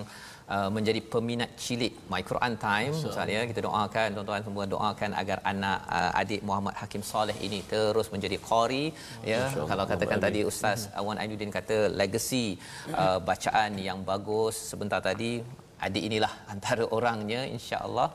Uh, 0.55 0.71
menjadi 0.75 1.01
peminat 1.13 1.51
cilik 1.63 1.95
My 2.11 2.23
Quran 2.29 2.55
Time 2.65 2.95
Ustaz 2.95 3.27
ya. 3.35 3.41
Kita 3.51 3.61
doakan 3.67 4.09
tuan-tuan 4.15 4.43
semua 4.47 4.65
doakan 4.75 5.11
agar 5.21 5.39
anak 5.53 5.79
uh, 5.97 6.21
adik 6.21 6.41
Muhammad 6.49 6.75
Hakim 6.81 7.03
Saleh 7.09 7.35
ini 7.47 7.59
terus 7.73 8.07
menjadi 8.15 8.39
qari 8.49 8.85
ya. 9.31 9.51
Kalau 9.71 9.85
katakan 9.91 10.23
tadi 10.27 10.47
Ustaz 10.51 10.87
Awan 11.01 11.19
Ainuddin 11.19 11.51
kata 11.51 11.91
legacy 12.01 12.47
uh, 12.95 13.19
bacaan 13.29 13.75
yang 13.89 14.07
bagus. 14.11 14.55
Sebentar 14.71 15.03
tadi 15.09 15.43
adik 15.87 16.05
inilah 16.09 16.33
antara 16.55 16.85
orangnya 16.97 17.41
insya-Allah. 17.57 18.09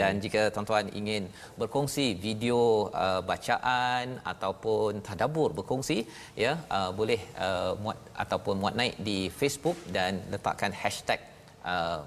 Dan 0.00 0.22
jika 0.24 0.42
tuan-tuan 0.54 0.88
ingin 1.00 1.22
berkongsi 1.60 2.06
video 2.26 2.58
uh, 3.04 3.20
bacaan 3.30 4.06
ataupun 4.32 5.02
tadabbur 5.08 5.50
berkongsi 5.58 5.98
ya 6.44 6.52
uh, 6.76 6.90
boleh 6.98 7.20
uh, 7.46 7.72
muat 7.82 7.98
ataupun 8.24 8.54
muat 8.62 8.74
naik 8.80 8.94
di 9.08 9.18
Facebook 9.40 9.78
dan 9.96 10.12
letakkan 10.32 10.72
hashtag 10.82 11.20
uh, 11.72 12.00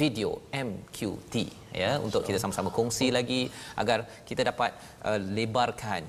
video 0.00 0.30
MQT 0.66 1.34
ya 1.82 1.90
untuk 2.06 2.22
kita 2.26 2.38
sama-sama 2.42 2.70
kongsi 2.78 3.06
lagi 3.18 3.42
agar 3.82 4.06
kita 4.28 4.42
dapat 4.50 4.70
uh, 5.08 5.18
lebarkan 5.36 6.02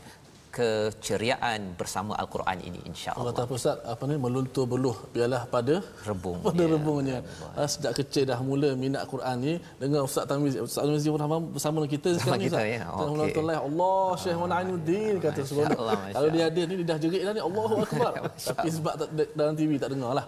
keceriaan 0.58 1.60
bersama 1.80 2.12
al-Quran 2.22 2.58
ini 2.70 2.80
insya-Allah. 2.92 3.32
Allah 3.32 3.36
Taala 3.36 3.56
Ustaz 3.60 3.78
apa 3.94 4.04
ni 4.10 4.16
meluntur 4.26 4.66
beluh 4.68 4.98
biarlah 5.16 5.48
pada 5.48 5.76
rebung. 6.10 6.38
Pada 6.48 6.64
ya, 6.64 6.72
rebungnya. 6.76 7.18
Ya, 7.56 7.66
sejak 7.74 7.94
kecil 8.00 8.24
dah 8.32 8.40
mula 8.44 8.70
minat 8.84 9.04
Quran 9.08 9.36
ni 9.46 9.54
dengan 9.82 10.04
Ustaz 10.08 10.28
Tamiz 10.30 10.60
Ustaz 10.60 10.84
Tamiz 10.84 11.08
pun 11.08 11.24
bersama 11.56 11.88
kita 11.88 12.10
sekarang 12.20 12.42
ni. 12.44 12.48
Kita 12.52 12.62
ya. 12.68 12.80
Okay. 12.92 13.48
Allah 13.48 14.00
Syekh 14.20 14.38
Wan 14.42 14.52
Ainuddin 14.52 15.16
kata 15.24 15.42
sebelum 15.48 15.72
kalau 16.16 16.30
dia 16.36 16.44
ada 16.52 16.62
ni 16.68 16.74
dia 16.80 16.88
dah 16.92 16.98
jerit 17.00 17.22
dah 17.28 17.34
ni 17.38 17.42
Allahu 17.48 17.76
akbar. 17.88 18.14
Tapi 18.36 18.68
sebab 18.68 18.94
tak, 19.00 19.10
dalam 19.40 19.54
TV 19.56 19.72
tak 19.80 19.90
dengar 19.96 20.12
lah. 20.20 20.26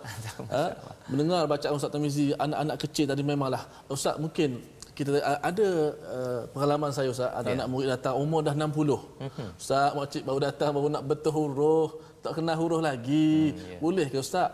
ha? 0.49 0.65
Mendengar 1.11 1.43
bacaan 1.51 1.75
Ustaz 1.75 1.91
Tamizi 1.91 2.31
anak-anak 2.39 2.77
kecil 2.79 3.05
tadi 3.11 3.21
memanglah 3.27 3.63
Ustaz 3.91 4.15
mungkin 4.15 4.63
kita 4.93 5.09
ada 5.41 5.67
uh, 6.05 6.41
pengalaman 6.53 6.93
saya 6.93 7.09
Ustaz 7.09 7.33
ada 7.33 7.49
yeah. 7.49 7.57
anak 7.57 7.67
murid 7.73 7.89
datang 7.89 8.13
umur 8.21 8.45
dah 8.45 8.53
60 8.53 8.69
mm-hmm. 8.69 9.49
Ustaz 9.57 9.89
makcik 9.97 10.21
baru 10.21 10.39
datang 10.39 10.69
baru 10.69 10.87
nak 10.93 11.03
betul 11.09 11.33
huruf 11.33 11.89
tak 12.21 12.37
kenal 12.37 12.55
huruf 12.61 12.81
lagi 12.85 13.57
mm, 13.57 13.57
yeah. 13.57 13.79
boleh 13.81 14.05
ke 14.13 14.21
Ustaz 14.21 14.53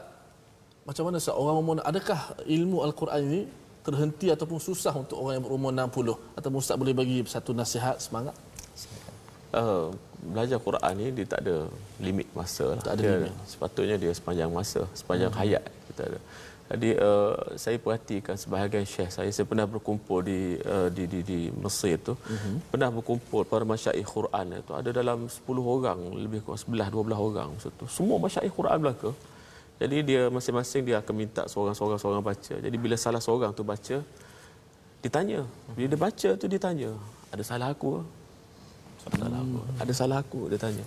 macam 0.88 1.04
mana 1.12 1.20
Ustaz 1.20 1.36
orang 1.36 1.58
umur 1.60 1.74
adakah 1.84 2.40
ilmu 2.48 2.78
al-Quran 2.88 3.22
ini 3.28 3.42
terhenti 3.84 4.28
ataupun 4.32 4.60
susah 4.64 4.96
untuk 4.96 5.20
orang 5.20 5.40
yang 5.40 5.46
berumur 5.46 5.72
60 5.76 6.40
atau 6.40 6.50
Ustaz 6.56 6.76
boleh 6.80 6.96
bagi 6.96 7.20
satu 7.28 7.52
nasihat 7.52 8.00
semangat 8.00 8.36
uh, 9.52 9.92
belajar 10.24 10.60
Quran 10.64 10.94
ni 10.96 11.08
dia 11.20 11.26
tak 11.28 11.44
ada 11.44 11.68
limit 12.00 12.28
masa 12.32 12.76
lah. 12.76 12.80
tak 12.80 12.96
ada 12.96 13.04
dia, 13.04 13.12
limit 13.20 13.34
sepatutnya 13.44 13.96
dia 14.00 14.12
sepanjang 14.16 14.52
masa 14.52 14.88
sepanjang 14.96 15.32
mm-hmm. 15.36 15.44
hayat 15.44 15.64
kita 15.92 16.02
ada 16.16 16.20
jadi 16.70 16.90
uh, 17.02 17.34
saya 17.58 17.82
perhatikan 17.82 18.38
sebahagian 18.38 18.86
syekh 18.86 19.10
saya 19.10 19.34
saya 19.34 19.46
pernah 19.50 19.66
berkumpul 19.66 20.22
di 20.22 20.62
uh, 20.62 20.86
di 20.94 21.10
di 21.10 21.20
di 21.26 21.40
Mesir 21.50 21.98
tu. 21.98 22.14
Uh-huh. 22.14 22.62
pernah 22.70 22.94
berkumpul 22.94 23.42
para 23.42 23.66
masyaikh 23.66 24.06
Quran 24.06 24.62
itu. 24.62 24.74
Ada 24.78 24.90
dalam 24.94 25.26
10 25.26 25.50
orang 25.76 26.00
lebih 26.14 26.46
kurang 26.46 26.62
11 26.62 26.94
12 26.94 27.26
orang 27.28 27.50
tu. 27.58 27.86
Semua 27.90 28.22
masyaikh 28.22 28.54
Quran 28.54 28.78
belaka. 28.86 29.10
Jadi 29.82 29.98
dia 30.06 30.22
masing-masing 30.30 30.82
dia 30.86 31.02
akan 31.02 31.14
minta 31.18 31.44
seorang-seorang 31.50 31.98
seorang 31.98 32.22
baca. 32.22 32.56
Jadi 32.62 32.78
bila 32.78 32.96
salah 33.02 33.22
seorang 33.26 33.50
tu 33.58 33.66
baca 33.66 33.98
ditanya. 35.02 35.42
Bila 35.74 35.86
dia 35.90 36.00
baca 36.06 36.30
tu 36.38 36.46
ditanya 36.46 36.94
ada 37.34 37.42
salah 37.42 37.74
aku 37.74 38.06
salah 39.10 39.42
aku. 39.42 39.60
Ada 39.82 39.94
salah 39.98 40.18
aku 40.22 40.40
dia 40.54 40.60
tanya 40.62 40.86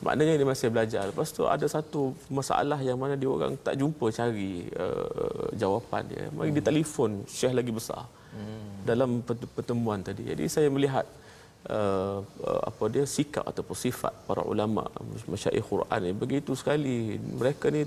maknanya 0.00 0.34
dia 0.40 0.48
masih 0.48 0.68
belajar 0.72 1.02
lepas 1.12 1.28
tu 1.36 1.44
ada 1.44 1.66
satu 1.68 2.16
masalah 2.32 2.80
yang 2.80 2.96
mana 2.96 3.14
dia 3.20 3.28
orang 3.28 3.52
tak 3.60 3.76
jumpa 3.80 4.08
cari 4.08 4.64
uh, 4.84 5.48
jawapan 5.52 6.02
dia 6.08 6.22
mari 6.32 6.48
hmm. 6.50 6.56
dia 6.56 6.64
telefon 6.64 7.10
syekh 7.28 7.52
lagi 7.52 7.72
besar 7.78 8.08
hmm. 8.32 8.88
dalam 8.88 9.20
pertemuan 9.56 10.00
tadi 10.00 10.24
jadi 10.32 10.44
saya 10.48 10.68
melihat 10.72 11.04
uh, 11.68 12.24
uh, 12.24 12.60
apa 12.64 12.84
dia 12.88 13.04
sikap 13.04 13.44
ataupun 13.44 13.76
sifat 13.76 14.14
para 14.24 14.40
ulama 14.40 14.88
masyaikh 15.28 15.64
Quran 15.68 16.00
ni 16.00 16.12
begitu 16.16 16.56
sekali 16.56 17.20
mereka 17.20 17.68
ni 17.68 17.84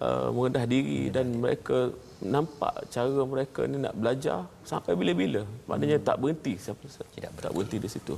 uh, 0.00 0.28
merendah 0.32 0.64
diri 0.64 1.12
dan 1.12 1.28
mereka 1.36 1.92
nampak 2.34 2.74
cara 2.94 3.22
mereka 3.32 3.60
ni 3.70 3.76
nak 3.84 3.94
belajar 4.00 4.38
sampai 4.70 4.92
bila-bila 4.98 5.42
maknanya 5.68 5.96
hmm. 5.98 6.06
tak 6.08 6.16
berhenti 6.22 6.52
siapa 6.64 6.84
tidak 6.86 7.06
berhenti. 7.14 7.42
tak 7.44 7.52
berhenti 7.54 7.76
di 7.84 7.88
situ 7.94 8.14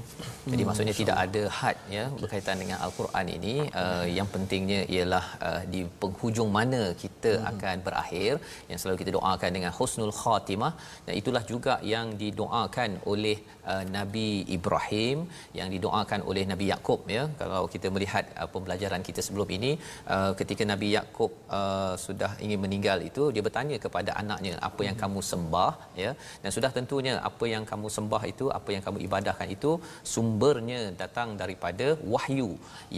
jadi 0.52 0.60
hmm. 0.62 0.68
maksudnya 0.68 0.94
tidak 1.00 1.18
ada 1.24 1.42
had 1.58 1.76
ya 1.96 2.04
berkaitan 2.22 2.56
dengan 2.62 2.78
al-Quran 2.86 3.26
ini 3.36 3.54
uh, 3.82 4.06
yang 4.16 4.28
pentingnya 4.34 4.80
ialah 4.94 5.24
uh, 5.48 5.62
di 5.72 5.80
penghujung 6.02 6.50
mana 6.58 6.82
kita 7.04 7.32
hmm. 7.36 7.48
akan 7.52 7.76
berakhir 7.86 8.32
yang 8.70 8.78
selalu 8.80 8.98
kita 9.02 9.12
doakan 9.16 9.50
dengan 9.56 9.72
husnul 9.78 10.14
khatimah 10.20 10.72
dan 11.06 11.14
itulah 11.20 11.44
juga 11.52 11.76
yang 11.94 12.08
didoakan 12.22 12.90
oleh 13.12 13.36
uh, 13.72 13.84
Nabi 13.96 14.28
Ibrahim 14.58 15.18
yang 15.60 15.70
didoakan 15.74 16.22
oleh 16.30 16.44
Nabi 16.52 16.68
Yakub 16.74 17.00
ya 17.16 17.24
kalau 17.40 17.64
kita 17.76 17.88
melihat 17.96 18.24
uh, 18.40 18.48
pembelajaran 18.54 19.02
kita 19.08 19.20
sebelum 19.28 19.48
ini 19.58 19.72
uh, 20.14 20.32
ketika 20.42 20.62
Nabi 20.72 20.90
Yakub 20.98 21.32
uh, 21.58 21.94
sudah 22.06 22.32
ingin 22.44 22.60
meninggal 22.66 23.00
itu 23.08 23.24
dia 23.34 23.42
bertanya 23.48 23.76
kepada 23.80 23.93
anaknya 24.20 24.54
apa 24.68 24.82
yang 24.88 24.96
kamu 25.02 25.20
sembah 25.30 25.72
ya. 26.02 26.10
Dan 26.42 26.50
sudah 26.56 26.70
tentunya 26.76 27.14
apa 27.30 27.44
yang 27.54 27.64
kamu 27.70 27.88
sembah 27.96 28.22
itu 28.32 28.46
apa 28.58 28.70
yang 28.74 28.82
kamu 28.86 28.98
ibadahkan 29.06 29.48
itu 29.56 29.70
sumbernya 30.14 30.80
datang 31.02 31.28
daripada 31.42 31.86
wahyu 32.14 32.50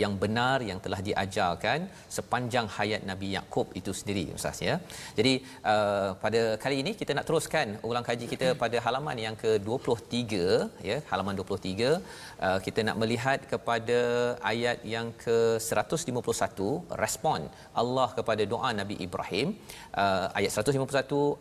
yang 0.03 0.15
benar 0.23 0.59
yang 0.71 0.79
telah 0.85 1.01
diajarkan 1.09 1.89
sepanjang 2.17 2.67
hayat 2.77 3.03
Nabi 3.11 3.29
Yakub 3.37 3.67
itu 3.81 3.93
sendiri 4.01 4.25
ustaz 4.39 4.61
ya. 4.69 4.77
Jadi 5.19 5.35
uh, 5.73 6.11
pada 6.25 6.43
kali 6.65 6.79
ini 6.83 6.93
kita 7.01 7.13
nak 7.19 7.27
teruskan 7.29 7.77
ulang 7.89 8.07
kaji 8.09 8.27
kita 8.35 8.49
pada 8.63 8.77
halaman 8.87 9.19
yang 9.27 9.37
ke-23 9.43 10.23
ya 10.91 10.99
halaman 11.11 11.35
23 11.43 11.93
uh, 12.47 12.59
kita 12.67 12.81
nak 12.89 12.97
melihat 13.03 13.41
kepada 13.53 13.99
ayat 14.53 14.79
yang 14.95 15.07
ke-151 15.25 16.59
respon 17.05 17.41
Allah 17.81 18.09
kepada 18.19 18.43
doa 18.53 18.71
Nabi 18.81 18.97
Ibrahim. 19.07 19.49
Uh, 20.03 20.27
ayat 20.39 20.51
151 20.53 20.86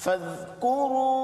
فاذكروا 0.00 1.19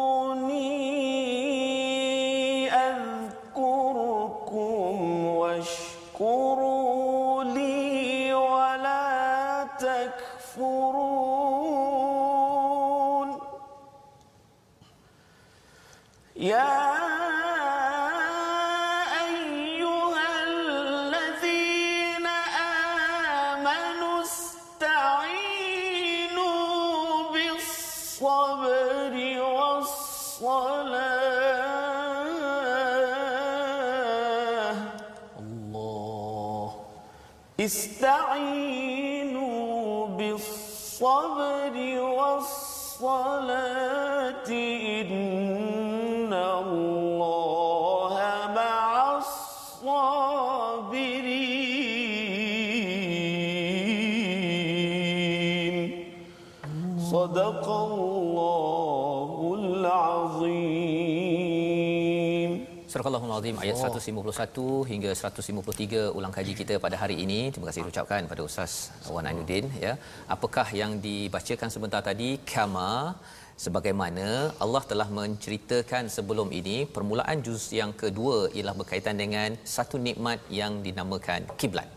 استعينوا 37.67 39.27
بالصبر 40.07 41.75
والصلاة. 42.19 43.57
إن 45.11 46.33
الله 46.33 48.15
مع 48.59 48.83
الصابرين. 49.19 50.07
صدق 57.13 57.67
الله 57.69 58.06
Surahul 62.97 63.33
Azim 63.37 63.57
ayat 63.63 63.77
151 63.77 64.91
hingga 64.91 65.11
153 65.21 66.17
ulang 66.19 66.33
kaji 66.37 66.53
kita 66.61 66.75
pada 66.85 66.97
hari 67.01 67.17
ini. 67.25 67.41
Terima 67.53 67.67
kasih 67.69 67.83
ucapkan 67.91 68.23
pada 68.31 68.43
Ustaz 68.49 68.73
Wan 69.15 69.29
Ainuddin 69.31 69.67
ya. 69.85 69.93
Apakah 70.35 70.65
yang 70.81 70.93
dibacakan 71.07 71.71
sebentar 71.75 72.01
tadi 72.09 72.31
kama 72.53 72.91
sebagaimana 73.65 74.29
Allah 74.65 74.83
telah 74.93 75.09
menceritakan 75.19 76.09
sebelum 76.17 76.49
ini 76.61 76.77
permulaan 76.97 77.45
juz 77.49 77.67
yang 77.81 77.93
kedua 78.05 78.39
ialah 78.57 78.75
berkaitan 78.81 79.19
dengan 79.25 79.61
satu 79.77 79.99
nikmat 80.07 80.41
yang 80.61 80.81
dinamakan 80.87 81.45
kiblat 81.61 81.91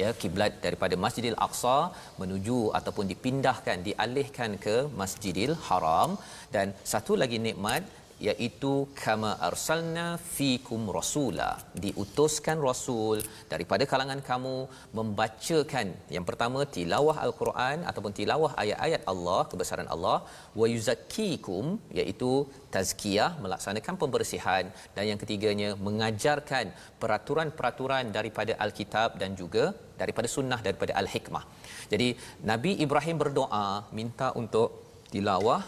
ya 0.00 0.10
kiblat 0.20 0.52
daripada 0.64 0.94
Masjidil 1.04 1.38
Aqsa 1.46 1.78
menuju 2.20 2.58
ataupun 2.78 3.06
dipindahkan 3.12 3.78
dialihkan 3.88 4.52
ke 4.66 4.76
Masjidil 5.00 5.52
Haram 5.68 6.12
dan 6.54 6.68
satu 6.92 7.14
lagi 7.22 7.40
nikmat 7.48 7.82
iaitu 8.28 8.72
kama 9.02 9.30
arsalna 9.48 10.06
fikum 10.36 10.82
rasula 10.96 11.48
diutuskan 11.84 12.58
rasul 12.68 13.18
daripada 13.52 13.84
kalangan 13.92 14.20
kamu 14.30 14.54
membacakan 14.98 15.88
yang 16.16 16.24
pertama 16.28 16.60
tilawah 16.76 17.16
al-Quran 17.26 17.78
ataupun 17.90 18.14
tilawah 18.18 18.52
ayat-ayat 18.62 19.02
Allah 19.12 19.40
kebesaran 19.52 19.90
Allah 19.94 20.16
wa 20.60 20.66
yuzakkikum 20.74 21.64
iaitu 22.00 22.32
tazkiyah 22.76 23.30
melaksanakan 23.44 23.96
pembersihan 24.02 24.64
dan 24.96 25.04
yang 25.10 25.20
ketiganya 25.22 25.70
mengajarkan 25.86 26.66
peraturan-peraturan 27.02 28.14
daripada 28.18 28.54
al-kitab 28.66 29.18
dan 29.22 29.32
juga 29.42 29.64
daripada 30.02 30.28
sunnah 30.34 30.60
daripada 30.66 30.92
al-hikmah. 31.00 31.44
Jadi 31.92 32.08
Nabi 32.50 32.72
Ibrahim 32.84 33.16
berdoa 33.22 33.66
minta 33.98 34.28
untuk 34.42 34.68
tilawah 35.12 35.62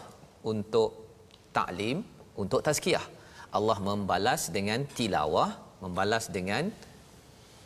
untuk 0.52 0.90
taklim 1.56 1.98
untuk 2.42 2.60
tazkiyah. 2.66 3.04
Allah 3.58 3.78
membalas 3.88 4.50
dengan 4.56 4.82
tilawah, 4.98 5.50
membalas 5.84 6.26
dengan 6.36 6.70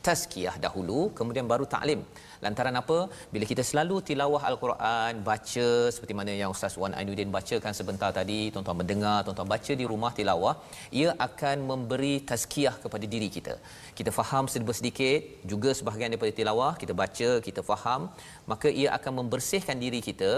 tazkiyah 0.06 0.56
dahulu, 0.64 0.98
kemudian 1.18 1.46
baru 1.52 1.64
taklim. 1.74 2.00
Lantaran 2.44 2.76
apa? 2.80 2.98
Bila 3.34 3.44
kita 3.50 3.62
selalu 3.70 3.96
tilawah 4.08 4.42
al-Quran, 4.50 5.12
baca 5.28 5.68
seperti 5.94 6.14
mana 6.18 6.32
yang 6.40 6.50
Ustaz 6.54 6.74
Wan 6.82 6.94
Ainuddin 6.98 7.30
bacakan 7.36 7.74
sebentar 7.78 8.10
tadi, 8.18 8.38
tuan-tuan 8.52 8.78
mendengar, 8.80 9.16
tuan-tuan 9.26 9.48
baca 9.54 9.72
di 9.80 9.84
rumah 9.92 10.12
tilawah, 10.18 10.54
ia 11.00 11.10
akan 11.26 11.66
memberi 11.70 12.14
tazkiyah 12.30 12.76
kepada 12.84 13.06
diri 13.14 13.28
kita. 13.36 13.54
Kita 13.98 14.12
faham 14.18 14.46
sedikit, 14.54 15.20
juga 15.52 15.72
sebahagian 15.78 16.12
daripada 16.14 16.32
tilawah, 16.40 16.72
kita 16.82 16.94
baca, 17.02 17.30
kita 17.48 17.60
faham, 17.70 18.02
maka 18.52 18.70
ia 18.82 18.88
akan 18.98 19.12
membersihkan 19.20 19.76
diri 19.84 20.00
kita. 20.08 20.30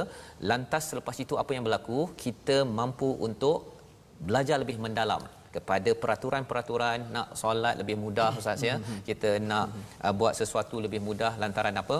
Lantas 0.53 0.89
selepas 0.91 1.19
itu 1.27 1.37
apa 1.43 1.53
yang 1.57 1.67
berlaku? 1.69 2.01
Kita 2.25 2.59
mampu 2.65 3.11
untuk 3.29 3.80
belajar 4.29 4.57
lebih 4.63 4.79
mendalam 4.87 5.23
kepada 5.57 5.91
peraturan-peraturan 6.03 6.99
nak 7.15 7.29
solat 7.41 7.75
lebih 7.81 7.97
mudah 8.05 8.31
ustaz 8.41 8.63
ya. 8.71 8.77
Kita 9.09 9.31
nak 9.51 9.67
uh, 10.07 10.15
buat 10.21 10.35
sesuatu 10.41 10.79
lebih 10.87 11.03
mudah 11.09 11.33
lantaran 11.43 11.79
apa? 11.83 11.99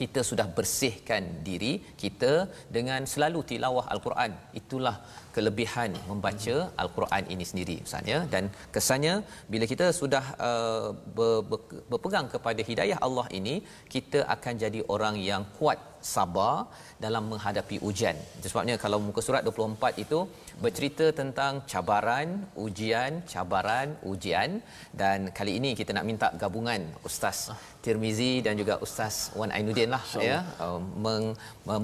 Kita 0.00 0.20
sudah 0.28 0.44
bersihkan 0.56 1.22
diri 1.46 1.70
kita 2.02 2.32
dengan 2.76 3.00
selalu 3.12 3.40
tilawah 3.50 3.86
al-Quran. 3.94 4.30
Itulah 4.60 4.94
kelebihan 5.36 5.90
membaca 6.10 6.56
al-Quran 6.82 7.24
ini 7.34 7.44
sendiri 7.50 7.76
ustaz 7.86 8.12
ya. 8.12 8.20
Dan 8.34 8.44
kesannya 8.74 9.14
bila 9.54 9.66
kita 9.72 9.88
sudah 10.00 10.24
uh, 10.48 10.88
ber, 11.16 11.34
ber, 11.50 11.60
berpegang 11.90 12.28
kepada 12.34 12.62
hidayah 12.70 13.00
Allah 13.06 13.26
ini 13.40 13.56
kita 13.94 14.20
akan 14.36 14.54
jadi 14.64 14.82
orang 14.96 15.18
yang 15.30 15.44
kuat 15.58 15.80
sabar 16.14 16.66
dalam 17.04 17.30
menghadapi 17.32 17.76
ujian. 17.88 18.16
Itu 18.38 18.46
sebabnya 18.50 18.74
kalau 18.84 18.98
muka 18.98 19.20
surat 19.22 19.42
24 19.46 20.02
itu 20.04 20.18
bercerita 20.64 21.06
tentang 21.20 21.62
cabaran, 21.70 22.28
ujian, 22.64 23.22
cabaran, 23.32 23.94
ujian 24.10 24.58
dan 25.00 25.30
kali 25.38 25.52
ini 25.62 25.70
kita 25.80 25.94
nak 25.96 26.04
minta 26.10 26.28
gabungan 26.42 26.82
Ustaz 27.08 27.54
Tirmizi 27.84 28.42
dan 28.42 28.58
juga 28.60 28.74
Ustaz 28.86 29.30
Wan 29.38 29.54
Ainuddin 29.54 29.90
lah 29.94 30.02
ya 30.18 30.38
uh, 30.58 30.82
meng, 31.04 31.26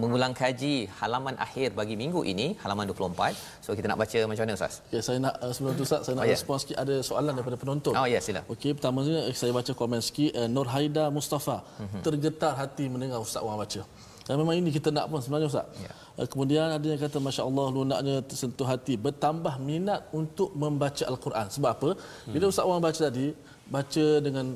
mengulang 0.03 0.35
kaji 0.35 0.91
halaman 1.01 1.39
akhir 1.47 1.69
bagi 1.79 1.95
minggu 1.95 2.21
ini 2.33 2.59
halaman 2.62 2.91
24. 2.91 3.62
So 3.65 3.79
kita 3.79 3.87
nak 3.91 3.99
baca 4.03 4.19
macam 4.31 4.43
mana 4.45 4.59
Ustaz? 4.59 4.75
Ya, 4.95 5.01
saya 5.07 5.19
nak 5.23 5.35
uh, 5.45 5.53
sebelum 5.55 5.75
tu 5.79 5.85
Ustaz, 5.87 6.01
saya 6.05 6.15
nak 6.19 6.25
Oh, 6.25 6.29
ya. 6.31 6.35
respon 6.35 6.57
sikit 6.62 6.77
ada 6.83 6.95
soalan 7.09 7.33
daripada 7.39 7.57
penonton. 7.62 7.93
Oh 8.01 8.07
ya 8.15 8.19
sila. 8.27 8.41
Okey, 8.55 8.73
pertama 8.77 8.99
ni 9.07 9.15
saya 9.41 9.53
baca 9.59 9.73
komen 9.81 10.01
sikit 10.09 10.33
uh, 10.41 10.49
Nur 10.55 10.67
Haida 10.75 11.05
Mustafa. 11.17 11.57
Mhm. 11.85 12.01
Tergetar 12.07 12.53
hati 12.61 12.85
mendengar 12.93 13.21
Ustaz 13.27 13.45
Wan 13.47 13.57
baca. 13.62 13.83
Dan 14.25 14.35
memang 14.41 14.57
ini 14.57 14.72
kita 14.72 14.89
nak 14.89 15.07
pun 15.12 15.20
sebenarnya 15.20 15.49
Ustaz. 15.53 15.66
Ya. 15.85 15.93
Uh, 16.16 16.27
kemudian 16.33 16.68
ada 16.77 16.87
yang 16.93 17.01
kata 17.01 17.20
Masya 17.20 17.43
Allah 17.49 17.66
lunaknya 17.77 18.14
tersentuh 18.25 18.66
hati. 18.72 18.95
Bertambah 18.97 19.55
minat 19.61 20.09
untuk 20.20 20.51
membaca 20.57 21.05
Al-Quran. 21.12 21.47
Sebab 21.53 21.70
apa? 21.77 21.91
Bila 22.33 22.45
Ustaz 22.53 22.64
Wan 22.64 22.81
baca 22.81 23.01
tadi, 23.09 23.37
baca 23.68 24.07
dengan 24.27 24.47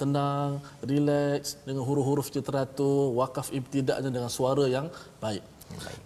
tenang, 0.00 0.58
relax, 0.82 1.62
dengan 1.62 1.82
huruf-huruf 1.86 2.26
je 2.34 2.42
teratur, 2.42 3.14
wakaf 3.14 3.54
ibtidaknya 3.54 4.10
dengan 4.10 4.30
suara 4.38 4.66
yang 4.66 4.90
baik. 5.22 5.42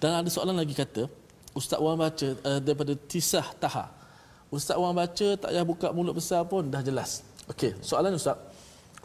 Dan 0.00 0.12
ada 0.20 0.28
soalan 0.28 0.56
lagi 0.60 0.76
kata, 0.76 1.08
Ustaz 1.56 1.80
Wan 1.80 1.96
baca 1.96 2.28
uh, 2.44 2.60
daripada 2.60 2.92
Tisah 2.92 3.46
Taha. 3.56 3.88
Ustaz 4.52 4.76
Wan 4.76 4.92
baca 4.92 5.28
tak 5.40 5.48
payah 5.50 5.64
buka 5.64 5.88
mulut 5.96 6.14
besar 6.20 6.44
pun 6.44 6.68
dah 6.68 6.84
jelas. 6.84 7.24
Okey, 7.48 7.72
soalan 7.80 8.12
Ustaz. 8.20 8.36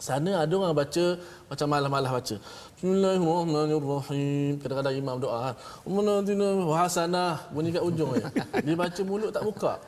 Sana 0.02 0.42
ada 0.42 0.50
orang 0.58 0.74
baca 0.74 1.04
macam 1.46 1.66
malah-malah 1.70 2.10
baca. 2.18 2.36
Bismillahirrahmanirrahim. 2.82 4.58
Kadang-kadang 4.58 4.98
imam 4.98 5.22
doa 5.22 5.38
kan. 5.46 5.54
Ummanatina 5.86 6.66
wa 6.66 6.82
hasanah 6.82 7.38
bunyi 7.54 7.70
kat 7.70 7.78
ujung 7.78 8.10
je. 8.18 8.26
Dia 8.58 8.74
baca 8.74 8.98
mulut 9.06 9.30
tak 9.30 9.46
buka. 9.46 9.78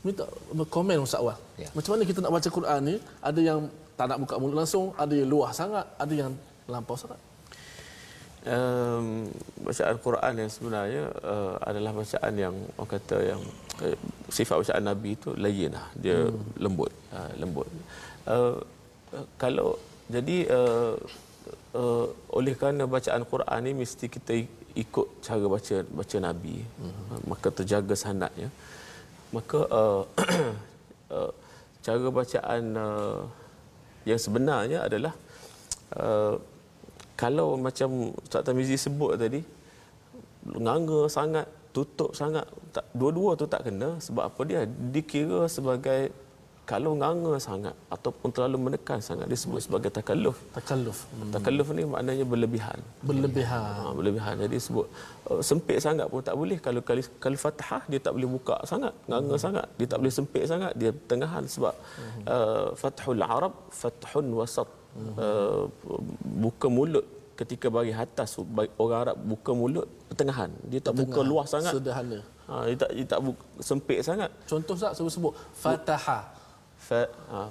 Minta 0.00 0.24
komen 0.72 1.04
Ustaz 1.04 1.20
Wan. 1.20 1.36
Ya. 1.60 1.68
Macam 1.76 2.00
mana 2.00 2.08
kita 2.08 2.24
nak 2.24 2.32
baca 2.32 2.48
Quran 2.48 2.80
ni? 2.80 2.96
Ada 3.20 3.44
yang 3.44 3.68
tak 3.96 4.06
nak 4.12 4.18
buka 4.22 4.36
mulut 4.36 4.62
langsung, 4.62 4.92
ada 5.00 5.12
yang 5.16 5.28
luah 5.28 5.50
sangat, 5.50 5.86
ada 5.96 6.14
yang 6.14 6.32
lampau 6.68 6.94
sangat. 6.94 7.18
um, 8.46 9.26
bacaan 9.66 9.96
Quran 9.98 10.32
yang 10.38 10.50
sebenarnya 10.50 11.04
uh, 11.22 11.54
adalah 11.60 11.92
bacaan 11.92 12.34
yang 12.38 12.54
orang 12.78 12.90
kata 12.94 13.16
yang 13.34 13.40
uh, 13.82 13.96
sifat 14.30 14.62
bacaan 14.62 14.84
Nabi 14.86 15.18
itu 15.18 15.34
layinah 15.34 15.86
dia 15.98 16.30
hmm. 16.30 16.62
lembut 16.62 16.92
uh, 17.10 17.30
lembut 17.36 17.66
uh, 18.30 18.56
uh, 19.14 19.26
kalau 19.36 19.76
jadi 20.06 20.46
uh, 20.50 20.94
uh, 21.74 22.06
oleh 22.30 22.54
kerana 22.54 22.86
bacaan 22.86 23.26
Quran 23.26 23.60
ni 23.66 23.72
mesti 23.74 24.06
kita 24.06 24.32
ikut 24.76 25.24
cara 25.24 25.46
baca 25.50 25.76
baca 25.82 26.16
Nabi 26.22 26.62
hmm. 26.62 27.26
maka 27.26 27.48
terjaga 27.50 27.94
sanadnya 27.98 28.48
maka 29.34 29.66
uh, 29.66 30.02
uh, 31.10 31.32
cara 31.84 32.08
bacaan 32.10 32.62
uh, 32.78 33.20
yang 34.06 34.20
sebenarnya 34.22 34.86
adalah 34.86 35.12
uh, 35.98 36.38
kalau 37.18 37.58
macam 37.58 38.14
Ustaz 38.22 38.46
Tamizi 38.46 38.78
sebut 38.78 39.18
tadi 39.18 39.42
nganga 40.46 41.10
sangat 41.10 41.50
tutup 41.74 42.14
sangat 42.14 42.46
tak, 42.70 42.86
dua-dua 42.94 43.34
tu 43.34 43.50
tak 43.50 43.66
kena 43.66 43.98
sebab 43.98 44.30
apa 44.30 44.40
dia? 44.46 44.64
Dikira 44.64 45.50
sebagai 45.50 46.14
kalau 46.66 46.98
nganga 46.98 47.38
sangat 47.38 47.74
ataupun 47.88 48.28
terlalu 48.34 48.58
menekan 48.58 48.98
sangat 48.98 49.30
disebut 49.30 49.62
sebagai 49.62 49.86
takalluf 49.88 50.34
Takalluf. 50.50 50.98
Hmm. 51.14 51.30
takalluf 51.30 51.68
ni 51.70 51.86
maknanya 51.86 52.26
berlebihan 52.26 52.78
Berlebihan. 53.00 53.70
ha, 53.86 53.94
berlebihan 53.94 54.34
jadi 54.36 54.56
sebut 54.58 54.86
uh, 55.30 55.38
sempit 55.40 55.78
sangat 55.78 56.10
pun 56.10 56.20
tak 56.20 56.34
boleh 56.34 56.58
kalau 56.58 56.82
kalau, 56.82 57.02
kalau 57.22 57.38
fathah 57.38 57.86
dia 57.86 58.02
tak 58.02 58.12
boleh 58.12 58.26
buka 58.28 58.56
sangat 58.66 58.90
nganga 59.06 59.36
Hmm. 59.38 59.44
sangat 59.46 59.66
dia 59.78 59.86
tak 59.86 59.98
boleh 60.02 60.14
sempit 60.18 60.44
sangat 60.44 60.72
dia 60.74 60.90
pertengahan 60.90 61.44
sebab 61.46 61.74
uh, 62.26 62.68
fathul 62.74 63.22
arab 63.26 63.54
fathun 63.72 64.26
wasat 64.34 64.68
Hmm. 64.96 65.12
uh, 65.20 65.62
buka 66.40 66.72
mulut 66.72 67.04
ketika 67.36 67.68
bagi 67.68 67.92
atas 67.92 68.40
orang 68.80 69.00
Arab 69.04 69.16
buka 69.22 69.52
mulut 69.52 69.84
pertengahan 70.08 70.48
dia 70.64 70.80
tak 70.80 70.96
buka 70.96 71.20
Tengah. 71.20 71.28
luas 71.30 71.46
sangat 71.52 71.72
Sederhana. 71.76 72.18
ha, 72.48 72.64
dia 72.64 72.76
tak 72.80 72.90
dia 72.96 73.04
tak 73.04 73.20
buka, 73.20 73.42
sempit 73.60 73.98
sangat 74.00 74.30
Contoh 74.48 74.72
Ustaz 74.72 74.96
saya 74.96 75.10
sebut 75.12 75.36
Fataha. 75.52 76.18
Fa, 76.86 77.00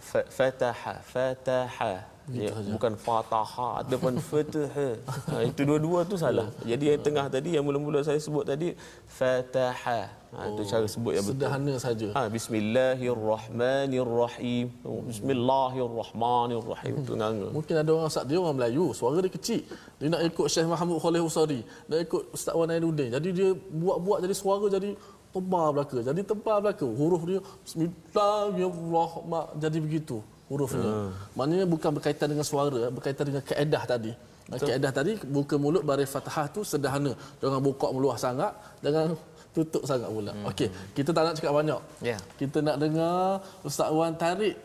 fa, 0.10 0.20
fataha 0.38 0.94
fataha. 1.14 1.94
Ya, 2.26 2.50
bukan 2.74 2.98
fataha 2.98 3.86
ataupun 3.86 4.18
fataha. 4.18 4.98
Ha, 5.30 5.46
itu 5.46 5.62
dua-dua 5.70 6.02
tu 6.10 6.18
salah. 6.18 6.50
Jadi 6.66 6.90
yang 6.90 6.98
tengah 7.06 7.30
tadi 7.30 7.54
yang 7.54 7.62
mula-mula 7.68 8.02
saya 8.02 8.18
sebut 8.18 8.50
tadi 8.50 8.74
fataha. 9.06 10.10
Ha, 10.34 10.50
itu 10.50 10.66
cara 10.66 10.90
sebut 10.90 11.14
yang 11.14 11.22
betul. 11.22 11.38
Sederhana 11.38 11.78
saja. 11.78 12.10
ha, 12.18 12.26
bismillahirrahmanirrahim. 12.36 14.74
Oh, 14.82 15.06
bismillahirrahmanirrahim. 15.06 17.06
Itu 17.06 17.14
nganga 17.14 17.54
Mungkin 17.54 17.78
ada 17.78 17.94
orang 17.94 18.10
Ustaz 18.10 18.26
dia 18.26 18.42
orang 18.42 18.58
Melayu, 18.58 18.90
suara 18.98 19.22
dia 19.22 19.30
kecil. 19.30 19.62
Dia 20.02 20.10
nak 20.10 20.26
ikut 20.26 20.50
Syekh 20.50 20.66
Muhammad 20.66 20.98
Khalil 21.06 21.30
Husari, 21.30 21.62
nak 21.86 22.10
ikut 22.10 22.34
Ustaz 22.34 22.58
Wan 22.58 22.74
Ainuddin. 22.74 23.14
Jadi 23.14 23.30
dia 23.38 23.54
buat-buat 23.54 24.26
jadi 24.26 24.34
suara 24.34 24.66
jadi 24.66 24.98
tebal 25.36 25.68
belaka. 25.76 25.98
Jadi 26.08 26.22
tebal 26.32 26.58
belaka. 26.64 26.88
Huruf 27.00 27.22
dia 27.30 27.40
bismillahirrahmanirrahim 27.68 29.60
jadi 29.64 29.78
begitu 29.86 30.18
hurufnya. 30.50 30.86
Ah. 30.86 31.12
Maknanya 31.38 31.66
bukan 31.74 31.92
berkaitan 31.98 32.28
dengan 32.32 32.46
suara, 32.52 32.82
berkaitan 32.96 33.26
dengan 33.30 33.44
kaedah 33.50 33.84
tadi. 33.94 34.12
Kaedah 34.46 34.92
tadi 34.94 35.18
buka 35.26 35.58
mulut 35.58 35.82
baris 35.82 36.10
Fatihah 36.14 36.46
tu 36.56 36.62
sederhana. 36.72 37.14
Jangan 37.42 37.60
buka 37.68 37.90
meluas 37.90 38.22
sangat, 38.22 38.54
jangan 38.86 39.18
tutup 39.56 39.84
sangat 39.90 40.10
pula. 40.16 40.32
Hmm. 40.36 40.50
Okey, 40.54 40.70
kita 40.94 41.10
tak 41.16 41.24
nak 41.26 41.34
cakap 41.40 41.54
banyak. 41.60 41.82
Ya. 42.10 42.18
Kita 42.40 42.58
nak 42.62 42.78
dengar 42.78 43.42
Ustaz 43.66 43.90
Wan 43.90 44.14
tarik 44.14 44.56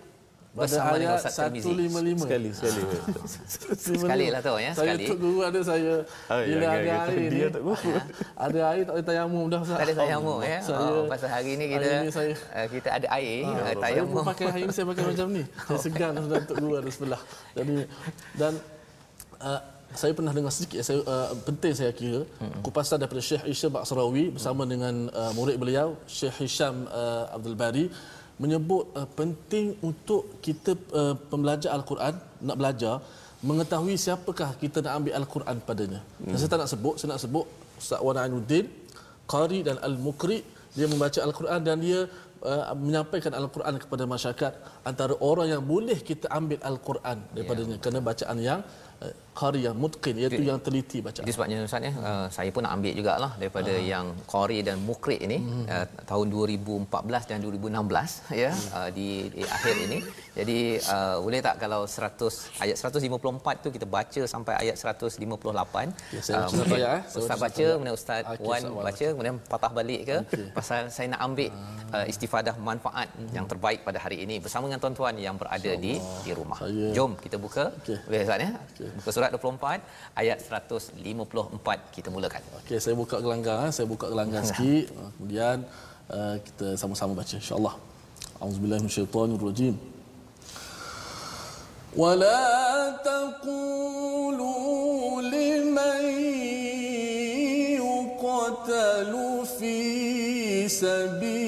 Bersama 0.51 0.99
dengan 0.99 1.15
Ustaz 1.15 1.39
Tirmizi. 1.39 1.71
155. 1.71 2.27
sekali 2.27 2.49
sekali 2.51 2.83
Sekali 3.79 4.27
lah 4.35 4.41
tu, 4.43 4.55
ya, 4.59 4.75
Saya 4.75 4.99
sekali. 4.99 5.05
tuk 5.07 5.19
guru 5.23 5.41
ada 5.47 5.61
saya. 5.63 5.95
Ah, 6.27 6.43
Bila 6.43 6.65
jangan 6.67 6.75
ada 6.75 6.91
air 7.07 7.29
dia 7.31 7.47
ni. 7.55 7.61
Ada 8.51 8.61
air 8.75 8.83
tak 8.83 8.93
boleh 8.99 9.07
tayamum 9.07 9.45
dah 9.47 9.61
Ustaz. 9.63 9.79
Tak 9.79 9.87
ada 9.87 9.95
tayamum 9.95 10.39
ya. 10.43 10.59
Saya, 10.59 10.79
oh, 10.83 11.05
pasal 11.07 11.29
hari 11.31 11.51
ni 11.55 11.65
kita 11.71 11.87
hari 11.87 12.03
ni 12.03 12.11
saya, 12.11 12.33
uh, 12.35 12.67
kita 12.67 12.89
ada 12.91 13.07
air, 13.15 13.47
uh, 13.47 13.55
saya 13.55 13.75
pun 13.75 13.83
tayamum. 13.87 14.25
pakai 14.27 14.47
hari 14.51 14.63
ni 14.67 14.73
saya 14.75 14.87
pakai 14.91 15.05
macam 15.07 15.27
ni. 15.31 15.43
Saya 15.47 15.79
segan 15.87 16.13
sudah 16.19 16.39
untuk 16.43 16.57
guru 16.59 16.75
ada 16.83 16.91
sebelah. 16.91 17.21
Jadi 17.55 17.75
dan 18.35 18.53
uh, 19.39 19.61
saya 19.91 20.13
pernah 20.15 20.31
dengar 20.31 20.51
sedikit 20.55 20.83
saya 20.87 21.03
uh, 21.03 21.35
penting 21.43 21.75
saya 21.75 21.91
kira 21.91 22.23
kupasan 22.63 22.99
daripada 23.03 23.19
Syekh 23.19 23.43
Isha 23.47 23.67
Baksarawi 23.71 24.31
bersama 24.35 24.63
dengan 24.63 25.11
uh, 25.11 25.35
murid 25.35 25.59
beliau 25.59 25.99
Syekh 26.07 26.47
Hisham 26.47 26.87
uh, 26.91 27.35
Abdul 27.35 27.59
Bari 27.59 27.91
menyebut 28.43 28.89
uh, 28.97 29.09
penting 29.19 29.77
untuk 29.85 30.41
kita 30.41 30.73
uh, 30.97 31.15
pembelajar 31.31 31.71
al-Quran 31.77 32.15
nak 32.49 32.57
belajar 32.61 32.95
mengetahui 33.45 33.97
siapakah 34.05 34.51
kita 34.63 34.81
nak 34.85 34.93
ambil 35.01 35.13
al-Quran 35.21 35.57
padanya. 35.69 36.01
Hmm. 36.21 36.37
Saya 36.37 36.49
tak 36.53 36.61
nak 36.65 36.71
sebut, 36.73 36.95
saya 37.01 37.09
nak 37.13 37.23
sebut 37.25 37.47
Ustaz 37.81 38.01
Wan 38.05 38.17
qari 39.33 39.61
dan 39.67 39.77
al-muqri 39.87 40.39
dia 40.77 40.87
membaca 40.91 41.19
al-Quran 41.27 41.61
dan 41.67 41.77
dia 41.85 42.01
uh, 42.51 42.75
menyampaikan 42.75 43.33
al-Quran 43.41 43.75
kepada 43.83 44.05
masyarakat 44.15 44.53
antara 44.91 45.15
orang 45.31 45.49
yang 45.55 45.63
boleh 45.73 45.99
kita 46.11 46.27
ambil 46.39 46.59
al-Quran 46.71 47.19
daripadanya 47.35 47.77
yeah. 47.77 47.83
kerana 47.83 47.99
bacaan 48.11 48.37
yang 48.43 48.61
uh, 49.05 49.15
qari 49.41 49.61
yang 49.65 49.77
mutqin 49.83 50.15
iaitu 50.21 50.43
yang 50.51 50.61
teliti 50.67 50.99
bacaan. 51.07 51.25
Itu 51.25 51.33
sebabnya 51.37 51.57
Ustaz 51.65 51.87
ya, 51.89 51.93
uh, 51.97 52.27
saya 52.37 52.51
pun 52.55 52.63
nak 52.67 52.73
ambil 52.77 52.93
jugalah 52.99 53.33
daripada 53.41 53.73
uh. 53.73 53.89
yang 53.93 54.07
Qari 54.33 54.59
dan 54.67 54.77
Mukri 54.89 55.17
ini 55.27 55.39
hmm. 55.41 55.67
uh, 55.71 55.87
tahun 56.11 56.27
2014 56.35 57.31
dan 57.31 57.39
2016 57.45 58.43
ya 58.43 58.51
uh, 58.77 58.89
di, 58.91 59.09
di 59.33 59.43
akhir 59.57 59.75
ini. 59.87 59.99
Jadi 60.39 60.59
uh, 60.95 61.17
boleh 61.25 61.41
tak 61.47 61.57
kalau 61.63 61.83
100 61.87 62.65
ayat 62.65 62.77
154 62.77 63.65
tu 63.65 63.69
kita 63.77 63.87
baca 63.87 64.21
sampai 64.35 64.55
ayat 64.63 64.77
158. 64.77 65.23
Ya, 66.17 66.21
saya 66.21 66.37
baca 66.45 66.77
ayat, 66.77 66.91
eh. 66.99 67.03
Saya 67.09 67.21
Ustaz 67.25 67.39
baca 67.39 67.51
baca, 67.51 67.67
kemudian 67.77 67.95
Ustaz 67.97 68.23
Okey, 68.25 68.47
Wan 68.49 68.63
Wan 68.77 68.85
baca, 68.89 69.07
kemudian 69.15 69.37
patah 69.53 69.73
balik 69.79 70.01
ke 70.09 70.17
Okey. 70.25 70.47
pasal 70.57 70.81
saya 70.95 71.07
nak 71.13 71.21
ambil 71.27 71.51
uh, 71.95 72.05
istifadah 72.13 72.55
manfaat 72.69 73.09
yang 73.37 73.47
terbaik 73.51 73.81
pada 73.87 73.99
hari 74.05 74.23
ini 74.25 74.37
bersama 74.45 74.69
dengan 74.69 74.81
tuan-tuan 74.83 75.15
yang 75.27 75.37
berada 75.41 75.73
di 75.85 75.93
di 76.27 76.33
rumah. 76.39 76.59
Saya- 76.61 76.93
Jom 76.97 77.13
kita 77.25 77.37
buka. 77.45 77.65
Okey. 77.83 77.99
Boleh 78.07 78.21
Ustaz 78.27 78.39
ya? 78.45 78.51
Buka 78.55 78.90
surat 79.12 79.30
24 79.32 79.82
ayat 80.18 80.38
154 80.42 81.00
kita 81.96 82.10
mulakan. 82.12 82.42
Okey, 82.64 82.78
saya 82.84 82.96
buka 82.98 83.18
gelanggang, 83.24 83.68
eh. 83.68 83.72
saya 83.72 83.88
buka 83.88 84.08
gelanggang 84.12 84.44
sikit. 84.44 84.86
Ah, 84.98 85.10
Kemudian 85.16 85.58
uh, 86.12 86.36
kita 86.42 86.68
sama-sama 86.76 87.14
baca 87.18 87.36
insya-Allah. 87.38 87.76
Auzubillahi 88.42 88.82
minasyaitonirrajim. 88.86 89.76
ولا 91.96 92.92
تقولوا 93.08 94.52
لمن 95.22 96.04
يقتل 97.80 99.14
في 99.60 99.80
سبيل 100.68 101.39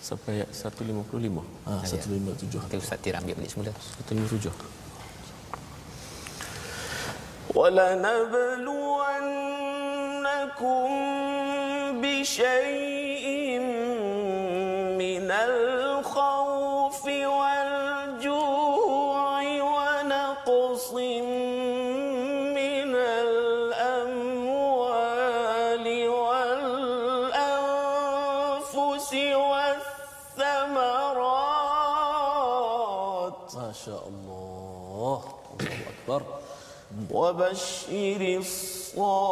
sampai 0.00 0.42
ayat 0.42 0.50
155 0.52 1.42
ha 1.68 1.72
157 1.84 2.64
Kita 2.66 2.76
Ustaz 2.80 2.98
Tir 3.02 3.14
ambil 3.18 3.34
balik 3.38 3.50
semula. 3.52 3.72
157 4.06 4.52
ولنبلونكم 9.86 10.88
بشيء 12.02 12.99
أكبر. 36.07 36.21
وبشر 37.11 38.21
الصابرين. 38.39 39.25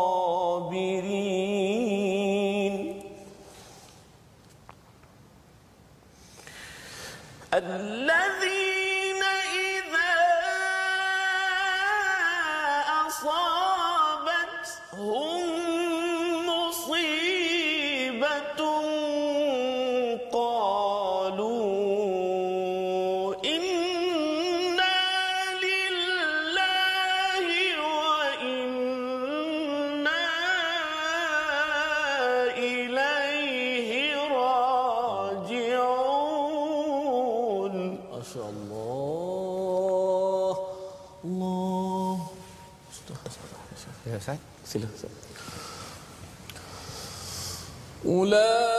الذين 7.54 9.24
إذا 9.24 10.14
أصابوا 13.08 13.59
Sila. 44.70 44.86
Ulah. 48.06 48.79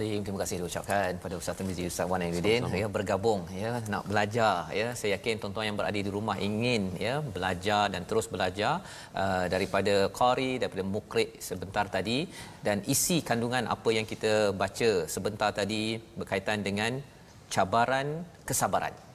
Al-Azim. 0.00 0.24
Terima 0.26 0.40
kasih 0.42 0.56
diucapkan 0.60 1.10
pada 1.24 1.34
Ustaz 1.40 1.54
Tirmizi 1.58 1.84
Ustaz 1.92 2.08
Wan 2.10 2.22
Ainuddin 2.24 2.64
ya 2.82 2.86
bergabung 2.96 3.40
ya 3.62 3.70
nak 3.92 4.04
belajar 4.10 4.54
ya. 4.80 4.88
Saya 4.98 5.10
yakin 5.16 5.34
tuan-tuan 5.42 5.66
yang 5.68 5.76
berada 5.80 6.00
di 6.06 6.10
rumah 6.16 6.36
ingin 6.48 6.82
ya 7.06 7.14
belajar 7.36 7.82
dan 7.92 8.02
terus 8.08 8.26
belajar 8.34 8.72
uh, 9.22 9.44
daripada 9.54 9.94
qari 10.20 10.52
daripada 10.62 10.84
mukri 10.94 11.26
sebentar 11.48 11.84
tadi. 11.96 12.18
Dan 12.66 12.80
isi 12.94 13.18
kandungan 13.30 13.68
apa 13.76 13.90
yang 13.98 14.08
kita 14.12 14.32
baca 14.62 14.90
sebentar 15.16 15.52
tadi 15.60 15.84
berkaitan 16.20 16.64
dengan 16.68 16.92
cabaran 17.52 18.08
kesabaran 18.48 19.09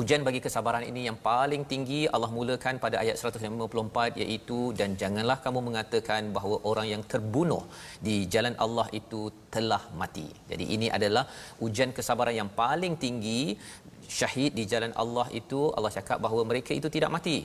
ujian 0.00 0.22
bagi 0.26 0.40
kesabaran 0.44 0.84
ini 0.90 1.00
yang 1.08 1.18
paling 1.26 1.62
tinggi 1.72 2.00
Allah 2.14 2.30
mulakan 2.36 2.76
pada 2.84 2.96
ayat 3.02 3.16
154 3.20 4.20
iaitu 4.22 4.58
dan 4.78 4.90
janganlah 5.02 5.38
kamu 5.44 5.60
mengatakan 5.68 6.32
bahawa 6.36 6.56
orang 6.70 6.86
yang 6.92 7.02
terbunuh 7.12 7.62
di 8.06 8.16
jalan 8.34 8.54
Allah 8.64 8.86
itu 9.00 9.20
telah 9.54 9.82
mati. 10.00 10.28
Jadi 10.50 10.64
ini 10.76 10.88
adalah 10.98 11.24
ujian 11.66 11.92
kesabaran 11.98 12.36
yang 12.40 12.50
paling 12.62 12.96
tinggi. 13.04 13.42
Syahid 14.18 14.52
di 14.58 14.64
jalan 14.72 14.92
Allah 15.02 15.26
itu 15.40 15.60
Allah 15.76 15.92
cakap 15.98 16.18
bahawa 16.24 16.42
mereka 16.50 16.72
itu 16.80 16.88
tidak 16.96 17.10
mati. 17.16 17.38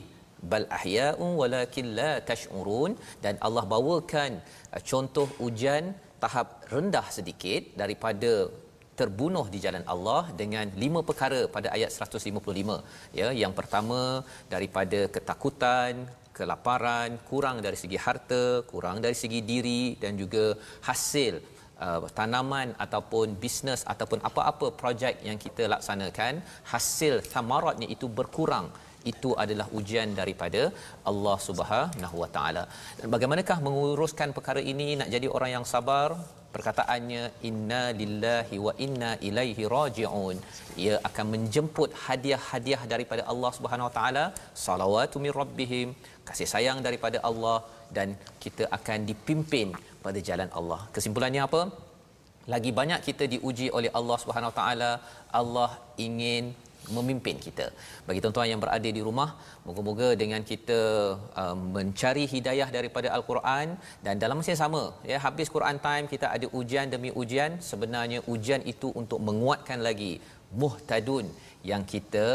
Bal 0.52 0.66
ahya'un 0.78 1.32
walakin 1.40 1.86
la 1.98 2.12
tash'urun. 2.28 2.92
Dan 3.24 3.34
Allah 3.46 3.64
bawakan 3.74 4.32
uh, 4.74 4.82
contoh 4.90 5.28
ujian 5.46 5.84
tahap 6.22 6.48
rendah 6.74 7.06
sedikit 7.16 7.62
daripada 7.80 8.32
terbunuh 9.00 9.44
di 9.52 9.58
jalan 9.64 9.84
Allah 9.94 10.22
dengan 10.40 10.66
lima 10.82 11.00
perkara 11.08 11.40
pada 11.54 11.68
ayat 11.76 11.90
155 11.96 12.76
ya 13.20 13.28
yang 13.42 13.52
pertama 13.58 14.00
daripada 14.54 15.00
ketakutan 15.14 16.04
kelaparan 16.38 17.10
kurang 17.30 17.56
dari 17.66 17.78
segi 17.82 17.98
harta 18.06 18.44
kurang 18.70 18.98
dari 19.04 19.16
segi 19.22 19.40
diri 19.50 19.82
dan 20.02 20.12
juga 20.22 20.44
hasil 20.88 21.34
uh, 21.84 22.08
tanaman 22.18 22.68
ataupun 22.84 23.36
bisnes 23.42 23.82
ataupun 23.92 24.20
apa-apa 24.28 24.68
projek 24.80 25.16
yang 25.28 25.38
kita 25.44 25.66
laksanakan 25.74 26.40
hasil 26.72 27.14
thamaratnya 27.32 27.88
itu 27.96 28.08
berkurang 28.20 28.68
itu 29.12 29.30
adalah 29.44 29.66
ujian 29.78 30.10
daripada 30.20 30.62
Allah 31.10 31.36
Subhanahu 31.46 32.16
Wa 32.22 32.28
Taala. 32.36 32.64
Dan 32.98 33.08
bagaimanakah 33.14 33.58
menguruskan 33.66 34.30
perkara 34.36 34.60
ini 34.72 34.88
nak 35.00 35.10
jadi 35.14 35.28
orang 35.36 35.50
yang 35.56 35.66
sabar? 35.72 36.08
Perkataannya 36.54 37.22
inna 37.48 37.82
lillahi 38.00 38.56
wa 38.66 38.72
inna 38.86 39.10
ilaihi 39.28 39.68
raji'un. 39.74 40.36
Ia 40.84 40.94
akan 41.08 41.26
menjemput 41.34 41.90
hadiah-hadiah 42.06 42.82
daripada 42.92 43.22
Allah 43.32 43.50
Subhanahu 43.58 43.88
Wa 43.88 43.94
Taala, 43.98 44.24
salawatu 44.66 45.22
min 45.24 45.32
rabbihim, 45.40 45.88
kasih 46.28 46.48
sayang 46.54 46.80
daripada 46.86 47.20
Allah 47.30 47.58
dan 47.96 48.10
kita 48.44 48.66
akan 48.78 48.98
dipimpin 49.10 49.70
pada 50.04 50.20
jalan 50.28 50.50
Allah. 50.60 50.80
Kesimpulannya 50.96 51.42
apa? 51.48 51.62
Lagi 52.52 52.70
banyak 52.80 53.00
kita 53.08 53.24
diuji 53.34 53.66
oleh 53.78 53.90
Allah 53.98 54.18
Subhanahu 54.22 54.52
Wa 54.52 54.58
Taala, 54.60 54.92
Allah 55.40 55.70
ingin 56.06 56.44
memimpin 56.96 57.36
kita. 57.46 57.66
Bagi 58.08 58.20
tuan-tuan 58.22 58.48
yang 58.52 58.60
berada 58.64 58.90
di 58.98 59.02
rumah, 59.08 59.28
moga-moga 59.66 60.08
dengan 60.22 60.42
kita 60.50 60.80
uh, 61.42 61.56
mencari 61.76 62.24
hidayah 62.34 62.68
daripada 62.76 63.08
al-Quran 63.16 63.78
dan 64.06 64.14
dalam 64.22 64.38
masa 64.40 64.52
yang 64.54 64.62
sama, 64.66 64.82
ya 65.12 65.18
habis 65.26 65.52
Quran 65.56 65.78
time 65.88 66.06
kita 66.14 66.28
ada 66.36 66.46
ujian 66.60 66.88
demi 66.94 67.12
ujian, 67.22 67.60
sebenarnya 67.70 68.20
ujian 68.34 68.62
itu 68.74 68.90
untuk 69.02 69.20
menguatkan 69.28 69.80
lagi 69.88 70.12
muhtadun 70.60 71.26
yang 71.70 71.82
kita 71.92 72.26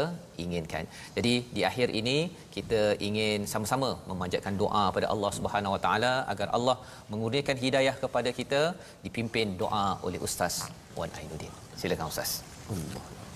inginkan. 0.44 0.84
Jadi 1.16 1.34
di 1.56 1.62
akhir 1.70 1.88
ini 2.00 2.16
kita 2.56 2.80
ingin 3.08 3.44
sama-sama 3.52 3.90
memanjatkan 4.10 4.56
doa 4.62 4.84
pada 4.96 5.06
Allah 5.14 5.30
Subhanahu 5.38 5.74
Wa 5.76 5.80
Taala 5.84 6.12
agar 6.32 6.48
Allah 6.58 6.76
mengurniakan 7.12 7.58
hidayah 7.64 7.94
kepada 8.04 8.32
kita 8.40 8.62
dipimpin 9.06 9.56
doa 9.62 9.86
oleh 10.08 10.20
Ustaz 10.28 10.56
Wan 10.98 11.12
Ainuddin. 11.20 11.54
Silakan 11.80 12.08
Ustaz. 12.12 12.32
Allah. 12.72 13.27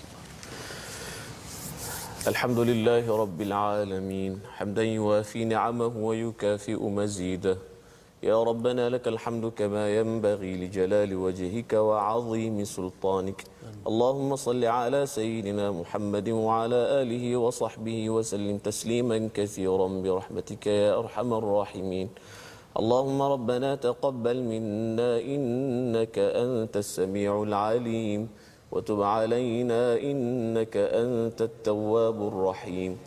الحمد 2.23 2.59
لله 2.59 3.17
رب 3.23 3.41
العالمين. 3.41 4.41
حمدا 4.57 4.83
يوافي 4.83 5.45
نعمه 5.45 5.95
ويكافئ 6.07 6.81
مزيده. 6.99 7.57
يا 8.23 8.43
ربنا 8.43 8.89
لك 8.89 9.09
الحمد 9.09 9.53
كما 9.59 9.97
ينبغي 9.99 10.53
لجلال 10.57 11.17
وجهك 11.17 11.73
وعظيم 11.73 12.65
سلطانك. 12.65 13.43
اللهم 13.87 14.37
صل 14.37 14.65
على 14.65 15.07
سيدنا 15.07 15.71
محمد 15.71 16.29
وعلى 16.29 16.81
آله 17.03 17.37
وصحبه 17.37 18.11
وسلم 18.11 18.59
تسليما 18.59 19.29
كثيرا 19.35 19.89
برحمتك 19.89 20.67
يا 20.67 20.99
أرحم 20.99 21.35
الراحمين. 21.35 22.09
اللهم 22.79 23.23
ربنا 23.23 23.75
تقبل 23.75 24.43
منا 24.43 25.19
إنك 25.19 26.17
أنت 26.19 26.77
السميع 26.77 27.43
العليم. 27.43 28.29
وتب 28.73 29.03
علينا 29.03 29.97
إنك 30.01 30.77
أنت 30.77 31.43
التواب 31.43 32.29
الرحيم. 32.29 32.99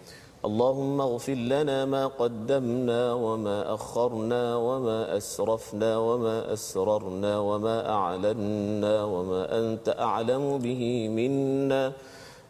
اللهم 0.45 1.01
اغفر 1.01 1.33
لنا 1.33 1.85
ما 1.85 2.07
قدمنا 2.07 3.13
وما 3.13 3.73
أخرنا 3.73 4.55
وما 4.55 5.17
أسرفنا 5.17 5.97
وما 5.97 6.53
أسررنا 6.53 7.39
وما 7.39 7.89
أعلنا 7.89 9.03
وما 9.03 9.41
أنت 9.59 9.95
أعلم 9.99 10.57
به 10.57 11.09
منا. 11.09 11.93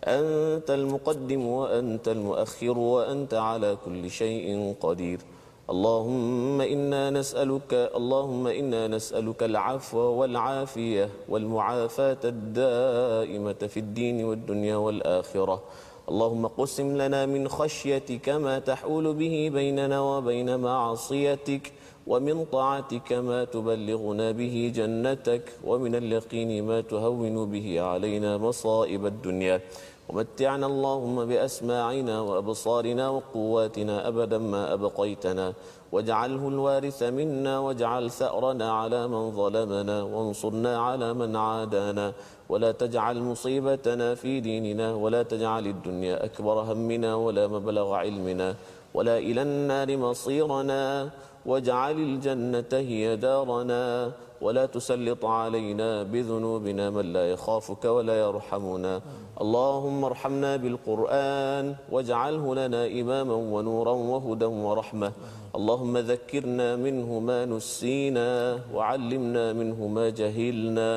أنت 0.03 0.69
المقدم 0.69 1.45
وأنت 1.45 2.07
المؤخر 2.07 2.77
وأنت 2.77 3.33
على 3.33 3.77
كل 3.85 4.09
شيء 4.09 4.75
قدير. 4.81 5.19
اللهم 5.65 6.61
إنا 6.61 7.09
نسألك 7.09 7.73
اللهم 7.73 8.47
إنا 8.47 8.87
نسألك 8.87 9.43
العفو 9.43 9.97
والعافية 9.97 11.09
والمعافاة 11.29 12.21
الدائمة 12.23 13.61
في 13.73 13.79
الدين 13.79 14.25
والدنيا 14.25 14.75
والآخرة. 14.75 15.63
اللهم 16.09 16.47
قسم 16.47 16.97
لنا 17.01 17.25
من 17.25 17.47
خشيتك 17.47 18.29
ما 18.29 18.59
تحول 18.59 19.13
به 19.13 19.49
بيننا 19.53 20.01
وبين 20.01 20.59
معصيتك 20.59 21.73
ومن 22.07 22.45
طاعتك 22.45 23.13
ما 23.13 23.43
تبلغنا 23.43 24.31
به 24.31 24.71
جنتك 24.75 25.45
ومن 25.65 25.95
اليقين 25.95 26.63
ما 26.63 26.81
تهون 26.81 27.49
به 27.49 27.81
علينا 27.81 28.37
مصائب 28.37 29.05
الدنيا. 29.05 29.61
ومتعنا 30.09 30.65
اللهم 30.65 31.25
بأسماعنا 31.25 32.21
وأبصارنا 32.21 33.09
وقواتنا 33.09 34.07
أبدا 34.07 34.37
ما 34.37 34.73
أبقيتنا. 34.73 35.53
واجعله 35.91 36.47
الوارث 36.47 37.03
منا 37.03 37.59
واجعل 37.59 38.11
ثأرنا 38.11 38.71
على 38.71 39.07
من 39.07 39.31
ظلمنا 39.31 40.03
وانصرنا 40.03 40.73
على 40.87 41.13
من 41.13 41.35
عادانا. 41.35 42.13
ولا 42.49 42.71
تجعل 42.71 43.17
مصيبتنا 43.21 44.15
في 44.15 44.39
ديننا 44.39 44.93
ولا 44.93 45.23
تجعل 45.23 45.67
الدنيا 45.67 46.25
أكبر 46.25 46.53
همنا 46.69 47.15
ولا 47.15 47.47
مبلغ 47.47 47.93
علمنا. 47.93 48.55
ولا 48.93 49.17
إلى 49.17 49.41
النار 49.41 49.97
مصيرنا 49.97 51.09
واجعل 51.45 51.97
الجنة 52.09 52.71
هي 52.71 53.15
دارنا. 53.15 54.11
ولا 54.45 54.65
تسلط 54.65 55.25
علينا 55.25 55.89
بذنوبنا 56.03 56.85
من 56.89 57.05
لا 57.15 57.25
يخافك 57.33 57.83
ولا 57.85 58.15
يرحمنا. 58.25 58.93
اللهم 59.41 59.99
ارحمنا 60.11 60.51
بالقرآن 60.63 61.65
واجعله 61.93 62.45
لنا 62.59 62.81
إماما 62.99 63.35
ونورا 63.53 63.95
وهدى 64.11 64.49
ورحمة. 64.67 65.11
اللهم 65.57 65.93
ذكرنا 65.97 66.67
منه 66.85 67.09
ما 67.29 67.39
نسينا 67.45 68.29
وعلمنا 68.75 69.45
منه 69.59 69.79
ما 69.97 70.05
جهلنا. 70.19 70.89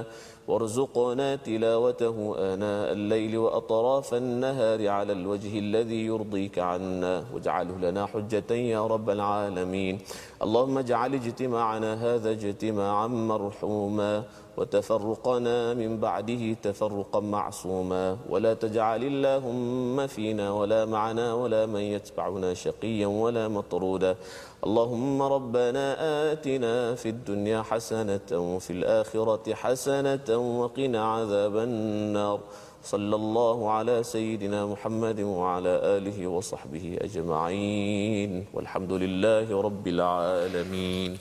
وارزقنا 0.49 1.37
تلاوته 1.37 2.35
آناء 2.39 2.93
الليل 2.93 3.39
وأطراف 3.39 4.15
النهار 4.15 4.89
على 4.89 5.13
الوجه 5.13 5.59
الذي 5.59 6.07
يرضيك 6.07 6.59
عنا 6.59 7.25
واجعله 7.35 7.77
لنا 7.79 8.07
حجة 8.07 8.55
يا 8.55 8.87
رب 8.87 9.11
العالمين. 9.11 9.99
اللهم 10.43 10.79
اجعل 10.79 11.15
اجتماعنا 11.15 11.91
هذا 11.95 12.31
اجتماعا 12.31 13.07
مرحوما 13.07 14.23
وتفرقنا 14.57 15.75
من 15.75 16.01
بعده 16.01 16.53
تفرقا 16.63 17.21
معصوما. 17.21 18.17
ولا 18.31 18.55
تجعل 18.55 19.03
اللهم 19.05 20.07
فينا 20.07 20.53
ولا 20.53 20.85
معنا 20.85 21.35
ولا 21.35 21.67
من 21.67 21.81
يتبعنا 21.81 22.55
شقيا 22.55 23.07
ولا 23.07 23.49
مطرودا. 23.49 24.17
اللهم 24.64 25.22
ربنا 25.22 25.86
آتنا 26.32 26.96
في 26.96 27.10
الدنيا 27.10 27.62
حسنة 27.62 28.30
وفي 28.32 28.72
الآخرة 28.74 29.46
حسنة 29.54 30.28
وقنا 30.60 31.02
عذاب 31.16 31.56
النار 31.58 32.40
صلى 32.84 33.16
الله 33.16 33.58
على 33.72 33.96
سيدنا 34.04 34.66
محمد 34.66 35.20
وعلى 35.20 35.74
آله 35.96 36.28
وصحبه 36.28 36.86
أجمعين 37.08 38.32
والحمد 38.54 38.92
لله 39.04 39.48
رب 39.68 39.86
العالمين 39.88 41.14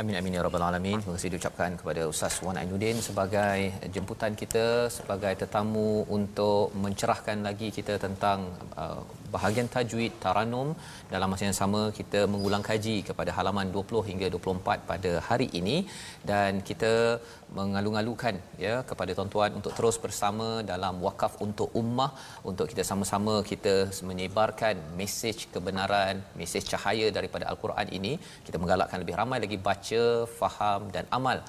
Amin 0.00 0.16
amin 0.16 0.32
ya 0.32 0.40
rabbal 0.40 0.64
alamin. 0.64 0.96
Terima 0.96 1.12
kasih 1.16 1.30
diucapkan 1.36 1.76
kepada 1.76 2.08
Ustaz 2.08 2.40
Wan 2.40 2.56
Ainuddin 2.56 2.96
sebagai 3.04 3.68
jemputan 3.92 4.32
kita 4.32 4.88
sebagai 4.88 5.36
tetamu 5.36 6.08
untuk 6.08 6.72
mencerahkan 6.72 7.44
lagi 7.44 7.68
kita 7.68 8.00
tentang 8.00 8.48
uh, 8.80 9.04
bahagian 9.35 9.67
tajwid 9.75 10.13
taranum. 10.23 10.69
Dalam 11.13 11.29
masa 11.31 11.43
yang 11.49 11.57
sama 11.61 11.81
kita 11.99 12.19
mengulang 12.33 12.63
kaji 12.69 12.95
kepada 13.09 13.31
halaman 13.37 13.73
20 13.75 14.09
hingga 14.09 14.27
24 14.35 14.89
pada 14.91 15.11
hari 15.27 15.47
ini. 15.59 15.77
Dan 16.31 16.61
kita 16.69 16.93
mengalu-alukan 17.57 18.35
ya 18.65 18.75
kepada 18.89 19.11
tuan-tuan 19.17 19.51
untuk 19.59 19.73
terus 19.77 19.97
bersama 20.05 20.47
dalam 20.71 20.95
wakaf 21.07 21.35
untuk 21.47 21.69
ummah. 21.81 22.11
Untuk 22.51 22.67
kita 22.71 22.85
sama-sama 22.91 23.35
kita 23.51 23.75
menyebarkan 24.09 24.75
mesej 25.01 25.37
kebenaran 25.53 26.15
mesej 26.39 26.63
cahaya 26.71 27.09
daripada 27.17 27.45
al-Quran 27.51 27.89
ini. 27.99 28.15
Kita 28.47 28.59
menggalakkan 28.63 28.99
lebih 29.03 29.17
ramai 29.21 29.39
lagi 29.45 29.59
baca 29.69 30.03
faham 30.39 30.81
dan 30.95 31.05
amal 31.19 31.39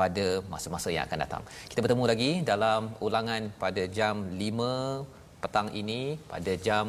pada 0.00 0.26
masa-masa 0.52 0.88
yang 0.94 1.04
akan 1.06 1.20
datang. 1.24 1.42
Kita 1.70 1.80
bertemu 1.84 2.04
lagi 2.12 2.30
dalam 2.50 2.82
ulangan 3.06 3.42
pada 3.62 3.82
jam 3.96 4.16
5 4.42 5.18
petang 5.42 5.68
ini 5.80 6.00
pada 6.32 6.52
jam 6.66 6.86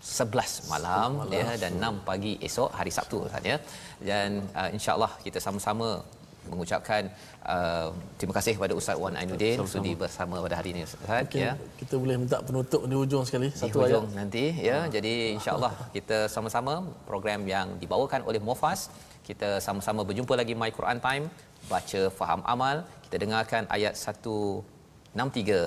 11 0.00 0.72
malam, 0.72 1.10
malam 1.20 1.32
ya 1.38 1.46
dan 1.62 1.72
6 1.76 2.08
pagi 2.08 2.32
esok 2.48 2.70
hari 2.78 2.92
Sabtu 2.96 3.16
Ustaz 3.28 3.44
ya. 3.52 3.56
Dan 4.08 4.28
uh, 4.60 4.70
insya-Allah 4.76 5.12
kita 5.24 5.38
sama-sama 5.46 5.88
mengucapkan 6.48 7.02
uh, 7.44 7.88
terima 8.18 8.34
kasih 8.38 8.52
kepada 8.56 8.72
Ustaz 8.80 8.96
Wan 9.02 9.14
Ainuddin 9.20 9.60
sudi 9.74 9.92
bersama 10.02 10.40
pada 10.44 10.56
hari 10.60 10.70
ini 10.74 10.82
Ustaz 10.88 11.04
okay. 11.24 11.42
ya. 11.44 11.52
Kita 11.80 11.94
boleh 12.02 12.16
minta 12.22 12.38
penutup 12.48 12.82
di 12.90 12.96
hujung 13.00 13.24
sekali 13.28 13.48
di 13.52 13.60
satu 13.62 13.84
hujung 13.84 14.06
ayat. 14.08 14.18
nanti 14.20 14.44
ya. 14.68 14.78
Jadi 14.96 15.14
insya-Allah 15.36 15.72
kita 15.96 16.18
sama-sama 16.34 16.74
program 17.10 17.44
yang 17.54 17.76
dibawakan 17.82 18.24
oleh 18.30 18.40
Mofas 18.48 18.88
kita 19.28 19.50
sama-sama 19.66 20.00
berjumpa 20.08 20.34
lagi 20.40 20.56
My 20.60 20.70
Quran 20.78 20.98
Time 21.06 21.24
baca 21.72 22.00
faham 22.18 22.40
amal 22.54 22.76
kita 23.04 23.16
dengarkan 23.24 23.62
ayat 23.76 23.94
163 24.00 25.60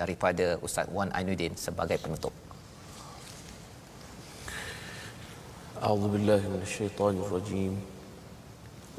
daripada 0.00 0.46
Ustaz 0.66 0.86
Wan 0.96 1.10
Ainuddin 1.18 1.52
sebagai 1.66 1.98
penutup. 2.04 2.32
أعوذ 5.80 6.12
بالله 6.12 6.36
من 6.36 6.60
الشيطان 6.60 7.16
الرجيم. 7.24 7.72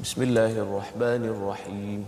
بسم 0.02 0.22
الله 0.22 0.66
الرحمن 0.66 1.22
الرحيم. 1.30 2.06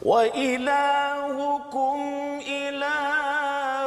وإلهكم 0.00 1.98
إله 2.40 3.79